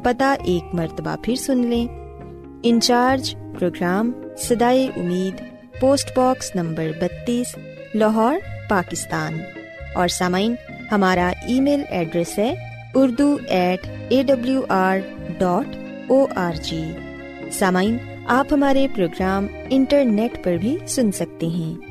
پتہ 0.04 0.36
ایک 0.46 0.76
مرتبہ 0.76 1.16
پھر 1.24 1.36
سن 1.36 1.58
لیں۔ 1.58 1.88
انچارج 2.64 3.36
پروگرام 3.60 4.12
سدائے 4.38 4.86
امید، 4.86 5.42
پوسٹ 5.80 6.18
باکس 6.18 6.56
نمبر 6.56 6.88
بتیس، 7.02 7.56
لاہور، 7.96 8.36
پاکستان۔ 8.70 9.34
اور 9.96 10.08
سامعین، 10.08 10.56
ہمارا 10.92 11.32
ای 11.48 11.62
میل 11.62 11.82
ایڈریس 11.90 12.40
ہے 12.40 12.54
Urdu 12.96 13.38
at 13.48 13.88
A 14.10 14.24
W 14.24 14.62
R 14.70 14.98
dot 15.38 15.76
O 16.08 16.26
R 16.36 16.54
G. 16.54 16.84
سامعین، 17.52 17.98
آپ 18.28 18.48
ہمارے 18.52 18.88
پروگرام 18.96 19.48
انٹرنیٹ 19.70 20.44
پر 20.44 20.58
بھی 20.58 20.78
سن 20.88 21.12
سکتے 21.12 21.48
ہیں۔ 21.48 21.91